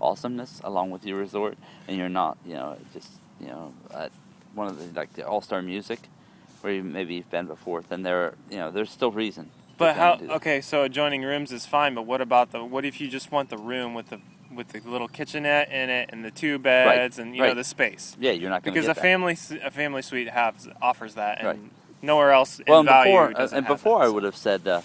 awesomeness 0.00 0.60
along 0.64 0.90
with 0.90 1.04
your 1.06 1.18
resort, 1.18 1.56
and 1.88 1.96
you're 1.96 2.08
not, 2.08 2.36
you 2.46 2.54
know, 2.54 2.76
just 2.92 3.10
you 3.40 3.46
know, 3.48 3.72
at 3.94 4.10
one 4.54 4.66
of 4.68 4.78
the 4.78 4.98
like 4.98 5.12
the 5.14 5.26
All 5.26 5.40
Star 5.40 5.62
Music, 5.62 6.00
where 6.60 6.72
you, 6.72 6.82
maybe 6.84 7.14
you've 7.14 7.30
been 7.30 7.46
before, 7.46 7.82
then 7.88 8.02
there, 8.02 8.34
you 8.50 8.58
know, 8.58 8.70
there's 8.70 8.90
still 8.90 9.10
reason. 9.10 9.50
But 9.78 9.96
how? 9.96 10.12
and 10.12 10.20
do 10.20 10.26
that. 10.28 10.34
Okay, 10.36 10.60
so 10.60 10.82
adjoining 10.84 11.22
rooms 11.22 11.52
is 11.52 11.66
fine. 11.66 11.94
But 11.94 12.02
what 12.02 12.20
about 12.20 12.52
the? 12.52 12.64
What 12.64 12.84
if 12.84 13.00
you 13.00 13.08
just 13.08 13.32
want 13.32 13.50
the 13.50 13.58
room 13.58 13.94
with 13.94 14.10
the 14.10 14.20
with 14.54 14.68
the 14.68 14.80
little 14.88 15.08
kitchenette 15.08 15.70
in 15.70 15.90
it 15.90 16.10
and 16.12 16.24
the 16.24 16.30
two 16.30 16.58
beds 16.58 17.18
and 17.18 17.34
you 17.34 17.42
right. 17.42 17.48
know 17.48 17.54
the 17.54 17.64
space. 17.64 18.16
Yeah, 18.20 18.32
you're 18.32 18.50
not 18.50 18.62
going 18.62 18.74
to 18.74 18.80
Because 18.80 18.86
get 18.86 18.96
a 18.98 19.00
that. 19.00 19.02
family 19.02 19.36
a 19.64 19.70
family 19.70 20.02
suite 20.02 20.28
has 20.28 20.68
offers 20.80 21.14
that, 21.14 21.38
and 21.38 21.46
Right. 21.46 21.58
nowhere 22.02 22.32
else 22.32 22.58
in 22.60 22.66
well, 22.68 22.80
and 22.80 22.88
value 22.88 23.12
before, 23.12 23.32
doesn't 23.32 23.58
and 23.58 23.66
before 23.66 23.98
that, 24.00 24.04
I 24.04 24.08
would 24.08 24.22
have 24.24 24.36
said, 24.36 24.66
uh, 24.68 24.82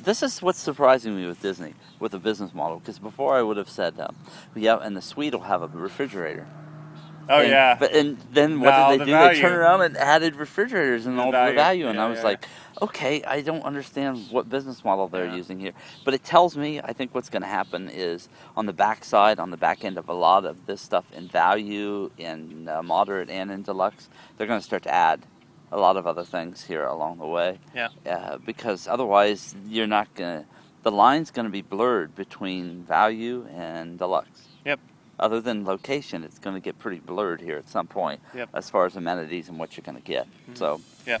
this 0.00 0.22
is 0.22 0.40
what's 0.40 0.60
surprising 0.60 1.16
me 1.16 1.26
with 1.26 1.42
Disney, 1.42 1.74
with 1.98 2.12
the 2.12 2.18
business 2.18 2.54
model. 2.54 2.78
Because 2.78 2.98
before 2.98 3.36
I 3.36 3.42
would 3.42 3.56
have 3.56 3.68
said, 3.68 3.98
uh, 3.98 4.08
yeah, 4.54 4.78
and 4.80 4.96
the 4.96 5.02
suite 5.02 5.34
will 5.34 5.42
have 5.42 5.62
a 5.62 5.66
refrigerator. 5.66 6.46
Oh 7.30 7.40
and, 7.40 7.50
yeah. 7.50 7.76
But 7.78 7.94
and 7.94 8.18
then 8.32 8.60
what 8.60 8.72
did 8.72 9.00
the 9.00 9.04
they 9.06 9.12
do? 9.12 9.12
They 9.12 9.12
value. 9.12 9.40
turned 9.40 9.56
around 9.56 9.82
and 9.82 9.96
added 9.96 10.36
refrigerators 10.36 11.06
and 11.06 11.18
The 11.18 11.22
all 11.22 11.32
value. 11.32 11.52
the 11.52 11.56
value, 11.56 11.88
and 11.88 11.96
Yeah, 11.96 12.04
I 12.06 12.08
was 12.08 12.18
yeah. 12.18 12.24
like, 12.24 12.46
okay, 12.82 13.22
I 13.24 13.40
don't 13.42 13.62
understand 13.62 14.26
what 14.30 14.48
business 14.50 14.84
model 14.84 15.08
they're 15.08 15.26
Yeah. 15.26 15.36
using 15.36 15.60
here. 15.60 15.72
But 16.04 16.14
it 16.14 16.24
tells 16.24 16.56
me, 16.56 16.80
I 16.80 16.92
think 16.92 17.14
what's 17.14 17.30
going 17.30 17.42
to 17.42 17.48
happen 17.48 17.88
is 17.88 18.28
on 18.56 18.66
the 18.66 18.72
back 18.74 19.04
side, 19.04 19.38
on 19.40 19.50
the 19.50 19.56
back 19.56 19.84
end 19.84 19.98
of 19.98 20.08
a 20.08 20.14
lot 20.14 20.44
of 20.44 20.66
this 20.66 20.80
stuff 20.82 21.06
in 21.12 21.28
value, 21.28 22.10
in 22.18 22.68
uh, 22.68 22.82
moderate, 22.82 23.30
and 23.30 23.50
in 23.50 23.62
deluxe, 23.62 24.08
they're 24.36 24.46
going 24.48 24.60
to 24.60 24.64
start 24.66 24.82
to 24.84 24.94
add 24.94 25.22
a 25.72 25.78
lot 25.78 25.96
of 25.96 26.06
other 26.06 26.24
things 26.24 26.64
here 26.64 26.84
along 26.84 27.18
the 27.18 27.26
way. 27.26 27.58
Yeah. 27.74 27.88
Uh, 28.06 28.38
because 28.38 28.88
otherwise, 28.88 29.54
you're 29.68 29.86
not 29.86 30.14
going 30.14 30.42
to. 30.42 30.46
The 30.82 30.90
line's 30.90 31.30
going 31.30 31.44
to 31.46 31.52
be 31.52 31.62
blurred 31.62 32.14
between 32.16 32.84
value 32.84 33.46
and 33.54 33.98
deluxe. 33.98 34.48
Other 35.20 35.40
than 35.40 35.64
location, 35.64 36.24
it's 36.24 36.38
going 36.38 36.54
to 36.56 36.60
get 36.60 36.78
pretty 36.78 36.98
blurred 36.98 37.40
here 37.40 37.56
at 37.58 37.68
some 37.68 37.86
point 37.86 38.20
Yep. 38.34 38.48
as 38.54 38.68
far 38.70 38.86
as 38.86 38.96
amenities 38.96 39.48
and 39.48 39.58
what 39.58 39.76
you're 39.76 39.84
going 39.84 39.98
to 39.98 40.02
get. 40.02 40.26
Mm-hmm. 40.26 40.54
So, 40.54 40.80
yeah. 41.06 41.18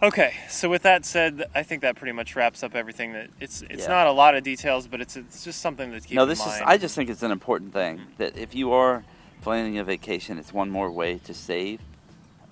Okay, 0.00 0.34
so 0.48 0.68
with 0.70 0.82
that 0.82 1.04
said, 1.04 1.42
I 1.56 1.64
think 1.64 1.82
that 1.82 1.96
pretty 1.96 2.12
much 2.12 2.36
wraps 2.36 2.62
up 2.62 2.76
everything. 2.76 3.14
That 3.14 3.30
it's 3.40 3.62
it's 3.62 3.82
Yeah. 3.82 3.88
not 3.88 4.06
a 4.06 4.12
lot 4.12 4.36
of 4.36 4.44
details, 4.44 4.86
but 4.86 5.00
it's 5.00 5.16
it's 5.16 5.42
just 5.42 5.60
something 5.60 5.90
to 5.90 6.00
keep 6.00 6.12
no, 6.14 6.22
in 6.22 6.28
this 6.28 6.40
is. 6.40 6.60
I 6.64 6.78
just 6.78 6.94
think 6.94 7.10
it's 7.10 7.24
an 7.24 7.32
important 7.32 7.72
thing 7.72 7.98
Mm-hmm. 7.98 8.10
that 8.18 8.36
if 8.38 8.54
you 8.54 8.72
are 8.72 9.02
planning 9.42 9.76
a 9.78 9.84
vacation, 9.84 10.38
it's 10.38 10.52
one 10.52 10.70
more 10.70 10.88
way 10.90 11.18
to 11.24 11.34
save 11.34 11.80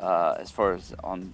uh, 0.00 0.34
as 0.40 0.50
far 0.50 0.74
as 0.74 0.92
on 1.04 1.32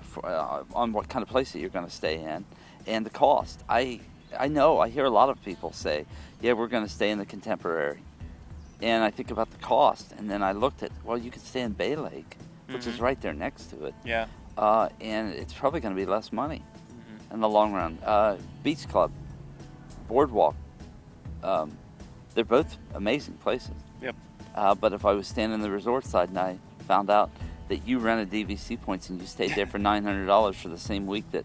for, 0.00 0.24
uh, 0.24 0.62
on 0.74 0.94
what 0.94 1.10
kind 1.10 1.22
of 1.22 1.28
place 1.28 1.52
that 1.52 1.58
you're 1.60 1.68
going 1.78 1.84
to 1.86 1.92
stay 1.92 2.16
in 2.22 2.46
and 2.86 3.04
the 3.04 3.10
cost. 3.10 3.62
I 3.68 4.00
I 4.38 4.48
know 4.48 4.78
I 4.80 4.88
hear 4.88 5.04
a 5.04 5.10
lot 5.10 5.28
of 5.28 5.44
people 5.44 5.72
say, 5.72 6.06
"Yeah, 6.40 6.54
we're 6.54 6.68
going 6.68 6.84
to 6.86 6.90
stay 6.90 7.10
in 7.10 7.18
the 7.18 7.26
Contemporary," 7.26 7.98
and 8.82 9.02
I 9.04 9.10
think 9.10 9.30
about 9.30 9.50
the 9.50 9.58
cost, 9.58 10.12
and 10.18 10.30
then 10.30 10.42
I 10.42 10.52
looked 10.52 10.82
at, 10.82 10.90
well, 11.04 11.16
you 11.18 11.30
could 11.30 11.42
stay 11.42 11.60
in 11.62 11.72
Bay 11.72 11.96
Lake, 11.96 12.36
which 12.68 12.86
is 12.86 12.96
Mhm. 12.98 13.02
right 13.02 13.20
there 13.20 13.32
next 13.34 13.66
to 13.70 13.84
it. 13.86 13.94
yeah. 14.04 14.26
uh, 14.56 14.88
and 15.00 15.32
it's 15.32 15.52
probably 15.52 15.80
going 15.80 15.92
to 15.92 16.00
be 16.00 16.06
less 16.06 16.32
money 16.32 16.62
Mhm. 16.62 17.34
in 17.34 17.40
the 17.40 17.48
long 17.48 17.72
run. 17.72 17.98
Uh, 18.04 18.36
Beach 18.62 18.86
Club, 18.88 19.10
Boardwalk, 20.08 20.54
um, 21.42 21.76
they're 22.34 22.44
both 22.44 22.76
amazing 22.94 23.34
places. 23.34 23.72
Yep. 24.02 24.14
Uh, 24.54 24.74
but 24.74 24.92
if 24.92 25.04
I 25.04 25.12
was 25.12 25.26
standing 25.26 25.54
in 25.56 25.60
the 25.62 25.70
resort 25.70 26.04
side 26.04 26.28
and 26.28 26.38
I 26.38 26.58
found 26.86 27.10
out 27.10 27.30
that 27.68 27.86
you 27.88 27.98
rented 27.98 28.30
DVC 28.30 28.76
points 28.76 29.08
and 29.10 29.20
you 29.20 29.26
stayed 29.26 29.54
there 29.56 29.66
for 29.66 29.78
nine 29.90 30.04
hundred 30.04 30.26
dollars 30.26 30.56
for 30.56 30.68
the 30.68 30.78
same 30.78 31.06
week 31.06 31.24
that, 31.32 31.44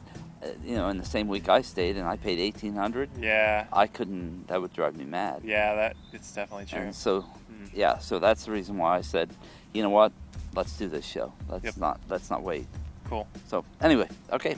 you 0.63 0.75
know, 0.75 0.87
in 0.89 0.97
the 0.97 1.05
same 1.05 1.27
week 1.27 1.49
I 1.49 1.61
stayed 1.61 1.97
and 1.97 2.07
I 2.07 2.15
paid 2.17 2.39
eighteen 2.39 2.75
hundred, 2.75 3.09
Yeah. 3.19 3.65
I 3.73 3.87
couldn't. 3.87 4.47
That 4.47 4.61
would 4.61 4.73
drive 4.73 4.95
me 4.95 5.05
mad. 5.05 5.41
Yeah. 5.43 5.75
That 5.75 5.95
it's 6.13 6.31
definitely 6.33 6.65
true. 6.65 6.79
And 6.79 6.95
so, 6.95 7.21
Mhm. 7.51 7.69
yeah. 7.73 7.97
So 7.99 8.19
that's 8.19 8.45
the 8.45 8.51
reason 8.51 8.77
why 8.77 8.97
I 8.97 9.01
said, 9.01 9.29
you 9.73 9.83
know 9.83 9.89
what? 9.89 10.11
Let's 10.55 10.77
do 10.77 10.87
this 10.87 11.05
show. 11.05 11.33
Let's 11.47 11.65
Yep. 11.65 11.77
not. 11.77 11.99
Let's 12.09 12.29
not 12.29 12.41
wait. 12.41 12.67
Cool. 13.09 13.27
So 13.47 13.63
anyway, 13.81 14.07
okay, 14.31 14.55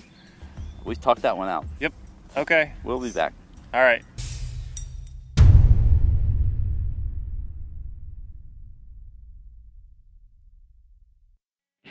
we've 0.85 0.99
talked 1.01 1.21
that 1.23 1.35
one 1.37 1.49
out. 1.49 1.65
Yep. 1.79 1.93
Okay. 2.37 2.73
We'll 2.83 2.99
be 2.99 3.11
back. 3.11 3.33
All 3.73 3.81
right. 3.81 4.03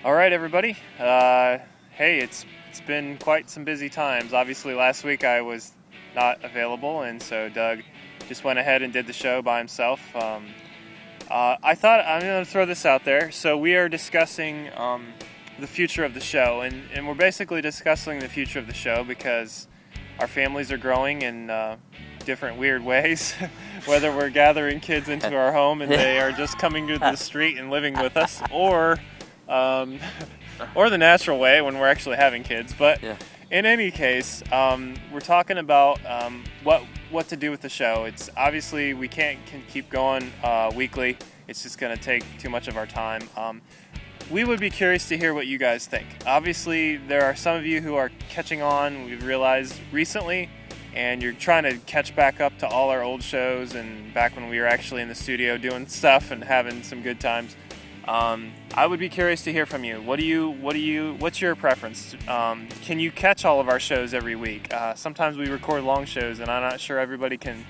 All 0.04 0.12
right, 0.14 0.32
everybody. 0.32 0.76
Uh, 0.98 1.58
hey, 1.90 2.18
it's 2.20 2.44
it's 2.70 2.80
been 2.80 3.18
quite 3.18 3.50
some 3.50 3.64
busy 3.64 3.88
times. 3.88 4.32
Obviously, 4.32 4.74
last 4.74 5.02
week 5.02 5.24
I 5.24 5.40
was 5.40 5.72
not 6.14 6.44
available, 6.44 7.02
and 7.02 7.20
so 7.20 7.48
Doug 7.48 7.80
just 8.28 8.44
went 8.44 8.60
ahead 8.60 8.80
and 8.80 8.92
did 8.92 9.08
the 9.08 9.12
show 9.12 9.42
by 9.42 9.58
himself. 9.58 10.14
Um, 10.14 10.46
uh, 11.28 11.56
I 11.64 11.74
thought 11.74 11.98
I'm 12.06 12.20
going 12.20 12.44
to 12.44 12.48
throw 12.48 12.64
this 12.64 12.86
out 12.86 13.04
there. 13.04 13.32
So 13.32 13.58
we 13.58 13.74
are 13.74 13.88
discussing 13.88 14.70
um, 14.76 15.14
the 15.58 15.66
future 15.66 16.04
of 16.04 16.14
the 16.14 16.20
show, 16.20 16.60
and, 16.60 16.84
and 16.94 17.08
we're 17.08 17.14
basically 17.14 17.60
discussing 17.60 18.20
the 18.20 18.28
future 18.28 18.60
of 18.60 18.68
the 18.68 18.74
show 18.74 19.02
because 19.02 19.66
our 20.20 20.28
families 20.28 20.70
are 20.70 20.78
growing 20.78 21.22
in 21.22 21.50
uh, 21.50 21.76
different 22.24 22.56
weird 22.56 22.84
ways. 22.92 23.34
Whether 23.86 24.14
we're 24.14 24.30
gathering 24.30 24.78
kids 24.78 25.08
into 25.08 25.34
our 25.34 25.52
home 25.52 25.82
and 25.82 25.90
they 25.90 26.20
are 26.20 26.30
just 26.30 26.56
coming 26.56 26.86
to 26.86 27.00
the 27.00 27.16
street 27.16 27.58
and 27.58 27.68
living 27.68 27.94
with 27.98 28.16
us, 28.16 28.40
or 28.52 28.96
um, 29.48 29.98
or 30.74 30.90
the 30.90 30.98
natural 30.98 31.38
way 31.38 31.60
when 31.60 31.78
we're 31.78 31.88
actually 31.88 32.16
having 32.16 32.42
kids. 32.42 32.74
But 32.78 33.02
Yeah. 33.02 33.16
in 33.50 33.66
any 33.66 33.90
case, 33.90 34.42
um, 34.52 34.94
we're 35.12 35.20
talking 35.20 35.58
about 35.58 35.98
um, 36.06 36.44
what 36.62 36.82
what 37.10 37.28
to 37.28 37.36
do 37.36 37.50
with 37.50 37.60
the 37.60 37.68
show. 37.68 38.04
It's 38.04 38.30
obviously 38.36 38.94
we 38.94 39.08
can't 39.08 39.44
can 39.46 39.62
keep 39.68 39.90
going 39.90 40.32
uh, 40.44 40.70
weekly. 40.74 41.16
It's 41.48 41.62
just 41.64 41.78
going 41.78 41.96
to 41.96 42.00
take 42.02 42.22
too 42.38 42.48
much 42.48 42.68
of 42.68 42.76
our 42.76 42.86
time. 42.86 43.28
Um, 43.36 43.60
we 44.30 44.44
would 44.44 44.60
be 44.60 44.70
curious 44.70 45.08
to 45.08 45.18
hear 45.18 45.34
what 45.34 45.48
you 45.48 45.58
guys 45.58 45.86
think. 45.86 46.06
Obviously, 46.24 46.96
there 46.96 47.24
are 47.24 47.34
some 47.34 47.56
of 47.56 47.66
you 47.66 47.80
who 47.80 47.96
are 47.96 48.12
catching 48.28 48.62
on. 48.62 49.06
We've 49.06 49.24
realized 49.26 49.80
recently, 49.90 50.48
and 50.94 51.20
you're 51.20 51.32
trying 51.32 51.64
to 51.64 51.78
catch 51.78 52.14
back 52.14 52.40
up 52.40 52.56
to 52.58 52.68
all 52.68 52.90
our 52.90 53.02
old 53.02 53.24
shows 53.24 53.74
and 53.74 54.14
back 54.14 54.36
when 54.36 54.48
we 54.48 54.60
were 54.60 54.66
actually 54.68 55.02
in 55.02 55.08
the 55.08 55.16
studio 55.16 55.58
doing 55.58 55.88
stuff 55.88 56.30
and 56.30 56.44
having 56.44 56.84
some 56.84 57.02
good 57.02 57.18
times. 57.18 57.56
Um, 58.08 58.52
I 58.74 58.86
would 58.86 58.98
be 58.98 59.08
curious 59.08 59.42
to 59.44 59.52
hear 59.52 59.66
from 59.66 59.84
you. 59.84 60.00
What 60.02 60.18
do 60.18 60.24
you? 60.24 60.50
What 60.50 60.72
do 60.72 60.78
you? 60.78 61.16
What's 61.18 61.40
your 61.40 61.54
preference? 61.54 62.16
Um, 62.28 62.66
can 62.82 62.98
you 62.98 63.10
catch 63.12 63.44
all 63.44 63.60
of 63.60 63.68
our 63.68 63.78
shows 63.80 64.14
every 64.14 64.36
week? 64.36 64.72
Uh, 64.72 64.94
sometimes 64.94 65.36
we 65.36 65.48
record 65.48 65.84
long 65.84 66.04
shows, 66.06 66.40
and 66.40 66.50
I'm 66.50 66.62
not 66.62 66.80
sure 66.80 66.98
everybody 66.98 67.36
can 67.36 67.64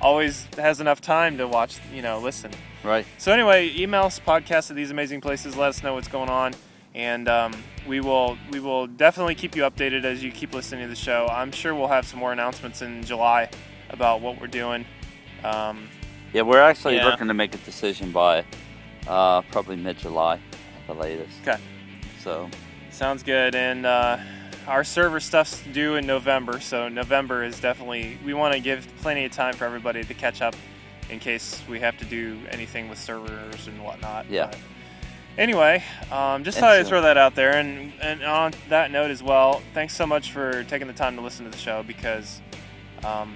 always 0.00 0.46
has 0.56 0.80
enough 0.80 1.00
time 1.00 1.36
to 1.38 1.46
watch. 1.48 1.78
You 1.92 2.02
know, 2.02 2.18
listen. 2.20 2.52
Right. 2.84 3.06
So 3.18 3.32
anyway, 3.32 3.72
email 3.76 4.04
us 4.04 4.18
podcast 4.20 4.70
at 4.70 4.76
these 4.76 4.90
amazing 4.90 5.20
places. 5.20 5.56
Let 5.56 5.68
us 5.70 5.82
know 5.82 5.94
what's 5.94 6.08
going 6.08 6.30
on, 6.30 6.54
and 6.94 7.28
um, 7.28 7.52
we 7.86 8.00
will 8.00 8.38
we 8.50 8.60
will 8.60 8.86
definitely 8.86 9.34
keep 9.34 9.56
you 9.56 9.62
updated 9.62 10.04
as 10.04 10.22
you 10.22 10.30
keep 10.30 10.54
listening 10.54 10.82
to 10.82 10.88
the 10.88 10.96
show. 10.96 11.26
I'm 11.30 11.52
sure 11.52 11.74
we'll 11.74 11.88
have 11.88 12.06
some 12.06 12.18
more 12.20 12.32
announcements 12.32 12.82
in 12.82 13.02
July 13.04 13.50
about 13.90 14.20
what 14.20 14.40
we're 14.40 14.46
doing. 14.46 14.86
Um, 15.44 15.88
Yeah, 16.32 16.42
we're 16.42 16.62
actually 16.62 16.96
Yeah. 16.96 17.06
looking 17.08 17.28
to 17.28 17.34
make 17.34 17.54
a 17.54 17.58
decision 17.58 18.10
by 18.10 18.44
uh, 19.06 19.42
probably 19.42 19.76
mid-July 19.76 20.34
at 20.34 20.86
the 20.86 20.94
latest. 20.94 21.32
Okay. 21.42 21.60
So 22.20 22.48
sounds 22.90 23.22
good, 23.22 23.54
and 23.54 23.84
uh, 23.84 24.18
our 24.66 24.84
server 24.84 25.20
stuff's 25.20 25.62
due 25.72 25.96
in 25.96 26.06
November, 26.06 26.60
so 26.60 26.88
November 26.88 27.42
is 27.42 27.60
definitely 27.60 28.18
we 28.24 28.34
want 28.34 28.54
to 28.54 28.60
give 28.60 28.86
plenty 29.00 29.24
of 29.24 29.32
time 29.32 29.54
for 29.54 29.64
everybody 29.64 30.04
to 30.04 30.14
catch 30.14 30.40
up 30.40 30.54
in 31.10 31.18
case 31.18 31.62
we 31.68 31.80
have 31.80 31.96
to 31.98 32.04
do 32.04 32.38
anything 32.50 32.88
with 32.88 32.98
servers 32.98 33.66
and 33.66 33.82
whatnot. 33.82 34.30
Yeah. 34.30 34.46
But 34.46 34.58
anyway, 35.36 35.82
um, 36.12 36.44
just 36.44 36.58
thought 36.58 36.70
I'd 36.72 36.86
throw 36.86 37.02
that 37.02 37.16
out 37.16 37.34
there, 37.34 37.52
and 37.52 37.92
and 38.00 38.22
on 38.22 38.52
that 38.68 38.90
note 38.90 39.10
as 39.10 39.22
well, 39.22 39.62
thanks 39.74 39.96
so 39.96 40.06
much 40.06 40.30
for 40.30 40.64
taking 40.64 40.86
the 40.86 40.94
time 40.94 41.16
to 41.16 41.22
listen 41.22 41.44
to 41.44 41.50
the 41.50 41.58
show 41.58 41.82
because. 41.82 42.40
Um, 43.04 43.34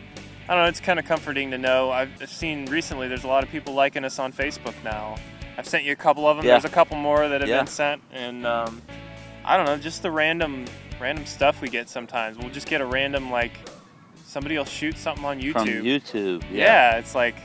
I 0.49 0.55
don't 0.55 0.63
know. 0.63 0.69
It's 0.69 0.79
kind 0.79 1.01
of 1.01 1.05
comforting 1.05 1.51
to 1.51 1.59
know. 1.59 1.91
I've 1.91 2.23
I've 2.23 2.31
seen 2.31 2.67
recently. 2.67 3.09
There's 3.09 3.25
a 3.25 3.27
lot 3.27 3.43
of 3.43 3.51
people 3.51 3.75
liking 3.75 4.05
us 4.05 4.21
on 4.21 4.33
Facebook 4.33 4.75
now. 4.85 5.17
I've 5.59 5.67
sent 5.67 5.85
you 5.85 5.93
a 5.93 5.97
couple 5.97 6.27
of 6.29 6.37
them. 6.37 6.47
Yeah. 6.47 6.53
There's 6.53 6.65
a 6.65 6.75
couple 6.75 6.97
more 6.97 7.29
that 7.29 7.41
have 7.41 7.49
Yeah. 7.49 7.59
been 7.59 7.67
sent, 7.67 8.03
and 8.13 8.47
um, 8.47 8.83
I 9.45 9.57
don't 9.57 9.67
know. 9.67 9.77
Just 9.79 10.03
the 10.03 10.11
random, 10.11 10.67
random 11.01 11.25
stuff 11.27 11.61
we 11.61 11.69
get 11.69 11.89
sometimes. 11.89 12.37
We'll 12.39 12.51
just 12.51 12.69
get 12.69 12.81
a 12.81 12.87
random 12.87 13.31
like 13.31 13.53
somebody 14.25 14.59
will 14.59 14.65
shoot 14.65 14.99
something 14.99 15.25
on 15.25 15.41
YouTube. 15.41 15.53
from 15.53 15.67
YouTube, 15.69 16.43
yeah. 16.51 16.93
yeah. 16.93 16.99
it's 16.99 17.15
like 17.15 17.37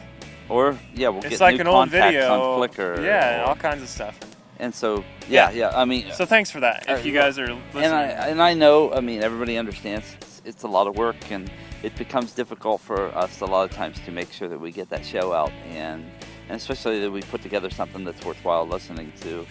or 0.50 0.78
yeah, 0.94 1.08
we'll 1.10 1.20
it's 1.20 1.30
get 1.30 1.40
like 1.40 1.56
new 1.56 1.62
an 1.62 1.68
old 1.68 1.90
contacts 1.90 2.14
video. 2.16 2.54
on 2.54 2.60
Flickr. 2.60 3.04
Yeah, 3.04 3.42
or- 3.44 3.46
all 3.46 3.56
kinds 3.56 3.82
of 3.82 3.88
stuff. 3.90 4.20
and 4.60 4.74
so 4.76 5.04
yeah, 5.30 5.50
yeah. 5.52 5.72
I 5.74 5.86
mean, 5.86 6.12
So 6.14 6.26
thanks 6.26 6.52
for 6.52 6.60
that. 6.60 6.86
If 6.90 7.06
you 7.06 7.14
guys 7.14 7.40
are 7.40 7.48
listening, 7.54 7.84
and 7.86 7.94
I 7.96 8.04
and 8.28 8.42
I 8.42 8.54
know. 8.54 8.92
I 8.94 9.00
mean, 9.00 9.24
everybody 9.24 9.58
understands 9.58 10.06
it's, 10.20 10.42
it's 10.44 10.64
a 10.64 10.68
lot 10.68 10.88
of 10.88 10.98
work, 10.98 11.32
and 11.32 11.50
it 11.84 11.96
becomes 11.96 12.34
difficult 12.34 12.82
for 12.82 13.06
us 13.16 13.40
a 13.42 13.46
lot 13.46 13.70
of 13.70 13.76
times 13.76 14.00
to 14.06 14.12
make 14.12 14.32
sure 14.34 14.50
that 14.50 14.60
we 14.60 14.72
get 14.72 14.90
that 14.90 15.06
show 15.06 15.32
out, 15.32 15.52
and 15.70 16.06
and 16.52 16.60
especially 16.60 17.00
that 17.00 17.10
we 17.10 17.22
put 17.22 17.42
together 17.42 17.70
something 17.70 18.04
that's 18.04 18.26
worthwhile 18.26 18.68
listening 18.68 19.14
to, 19.22 19.48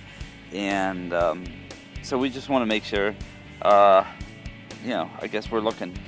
and 0.52 1.14
um, 1.14 1.44
so 2.02 2.18
we 2.18 2.28
just 2.28 2.50
want 2.50 2.60
to 2.60 2.66
make 2.66 2.84
sure. 2.84 3.14
Uh, 3.62 4.04
you 4.84 4.90
know, 4.90 5.10
I 5.20 5.26
guess 5.26 5.50
we're 5.50 5.60
looking 5.60 5.98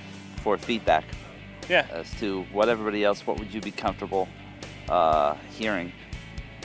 for 0.43 0.59
feedback 0.59 1.05
yeah, 1.67 1.87
as 1.91 2.13
to 2.21 2.43
what 2.53 2.69
everybody 2.69 3.05
else. 3.05 3.27
What 3.27 3.39
would 3.39 3.55
you 3.55 3.63
be 3.63 3.71
comfortable 3.71 4.29
uh, 4.91 5.35
hearing 5.57 5.93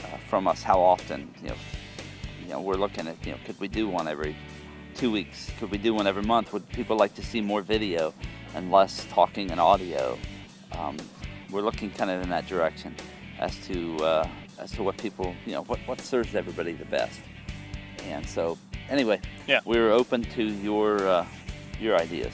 uh, 0.04 0.18
from 0.28 0.46
us? 0.46 0.62
How 0.62 0.78
often? 0.78 1.32
You 1.42 1.48
know, 1.48 1.56
you 2.42 2.48
know, 2.50 2.60
we're 2.60 2.74
looking 2.74 3.08
at. 3.08 3.24
You 3.24 3.32
know, 3.32 3.38
could 3.46 3.58
we 3.58 3.66
do 3.66 3.88
one 3.88 4.08
every 4.08 4.36
two 4.94 5.10
weeks? 5.10 5.50
Could 5.58 5.70
we 5.70 5.78
do 5.78 5.94
one 5.94 6.06
every 6.06 6.22
month? 6.22 6.52
Would 6.52 6.68
people 6.68 6.98
like 6.98 7.14
to 7.14 7.22
see 7.22 7.40
more 7.40 7.62
video 7.62 8.12
and 8.54 8.70
less 8.70 9.06
talking 9.08 9.50
and 9.50 9.58
audio? 9.58 10.18
Um, 10.72 10.98
we're 11.50 11.62
looking 11.62 11.90
kind 11.90 12.10
of 12.10 12.22
in 12.22 12.28
that 12.28 12.46
direction 12.46 12.94
as 13.38 13.56
to 13.68 13.96
uh, 13.98 14.28
as 14.58 14.70
to 14.72 14.82
what 14.82 14.96
people 14.96 15.34
you 15.46 15.52
know 15.52 15.62
what 15.62 15.78
what 15.86 16.00
serves 16.00 16.34
everybody 16.34 16.72
the 16.72 16.84
best. 16.86 17.20
And 18.06 18.26
so 18.28 18.56
anyway, 18.88 19.20
Yeah. 19.46 19.60
we 19.64 19.76
are 19.78 19.90
open 19.90 20.22
to 20.22 20.42
your 20.44 21.06
uh, 21.06 21.26
your 21.80 21.96
ideas. 21.96 22.32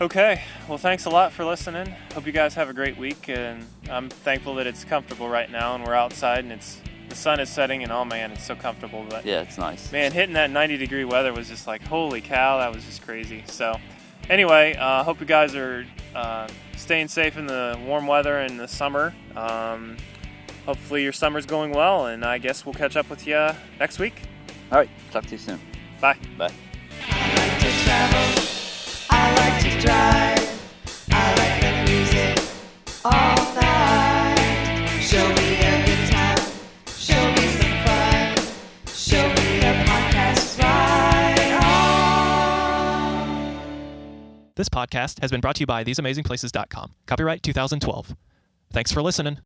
Okay, 0.00 0.40
well, 0.66 0.78
thanks 0.78 1.04
a 1.04 1.10
lot 1.10 1.30
for 1.30 1.44
listening. 1.44 1.94
Hope 2.14 2.24
you 2.24 2.32
guys 2.32 2.54
have 2.54 2.70
a 2.70 2.72
great 2.72 2.96
week, 2.96 3.28
and 3.28 3.66
I'm 3.90 4.08
thankful 4.08 4.54
that 4.54 4.66
it's 4.66 4.82
comfortable 4.82 5.28
right 5.28 5.50
now, 5.50 5.74
and 5.74 5.84
we're 5.84 5.94
outside, 5.94 6.38
and 6.38 6.52
it's 6.52 6.80
the 7.10 7.14
sun 7.14 7.38
is 7.38 7.50
setting, 7.50 7.82
and 7.82 7.92
oh 7.92 8.06
man, 8.06 8.30
it's 8.32 8.44
so 8.46 8.54
comfortable. 8.56 9.04
But 9.10 9.26
Yeah, 9.26 9.42
it's 9.42 9.58
nice. 9.58 9.92
man, 9.92 10.12
hitting 10.12 10.34
that 10.34 10.50
90 10.50 10.78
degree 10.78 11.04
weather 11.04 11.34
was 11.34 11.48
just 11.48 11.66
like, 11.66 11.82
holy 11.82 12.22
cow, 12.22 12.58
that 12.58 12.74
was 12.74 12.84
just 12.86 13.02
crazy. 13.02 13.42
So, 13.46 13.76
anyway, 14.30 14.74
uh, 14.78 15.04
hope 15.04 15.20
you 15.20 15.26
guys 15.26 15.54
are 15.54 15.84
uh, 16.14 16.48
staying 16.76 17.08
safe 17.08 17.36
in 17.36 17.46
the 17.46 17.78
warm 17.84 18.06
weather 18.06 18.38
and 18.38 18.58
the 18.58 18.68
summer. 18.68 19.14
Um, 19.36 19.98
hopefully, 20.64 21.02
your 21.02 21.12
summer's 21.12 21.44
going 21.44 21.72
well, 21.72 22.06
and 22.06 22.24
I 22.24 22.38
guess 22.38 22.64
we'll 22.64 22.74
catch 22.74 22.96
up 22.96 23.10
with 23.10 23.26
you 23.26 23.50
next 23.78 23.98
week. 23.98 24.22
All 24.72 24.78
right, 24.78 24.88
talk 25.10 25.24
to 25.26 25.32
you 25.32 25.38
soon. 25.38 25.60
Bye. 26.00 26.16
Bye. 26.38 26.52
I 27.02 27.34
like 27.34 27.60
to 27.60 27.70
travel. 27.84 28.44
I 29.10 29.34
like 29.34 29.62
to 29.64 29.80
drive. 29.80 30.46
I 31.12 31.34
like 31.34 31.60
the 31.60 31.90
music 31.90 32.50
all 33.04 33.49
This 44.60 44.68
podcast 44.68 45.22
has 45.22 45.30
been 45.30 45.40
brought 45.40 45.56
to 45.56 45.60
you 45.60 45.66
by 45.66 45.84
theseamazingplaces.com. 45.84 46.92
Copyright 47.06 47.42
2012. 47.42 48.14
Thanks 48.70 48.92
for 48.92 49.00
listening. 49.00 49.38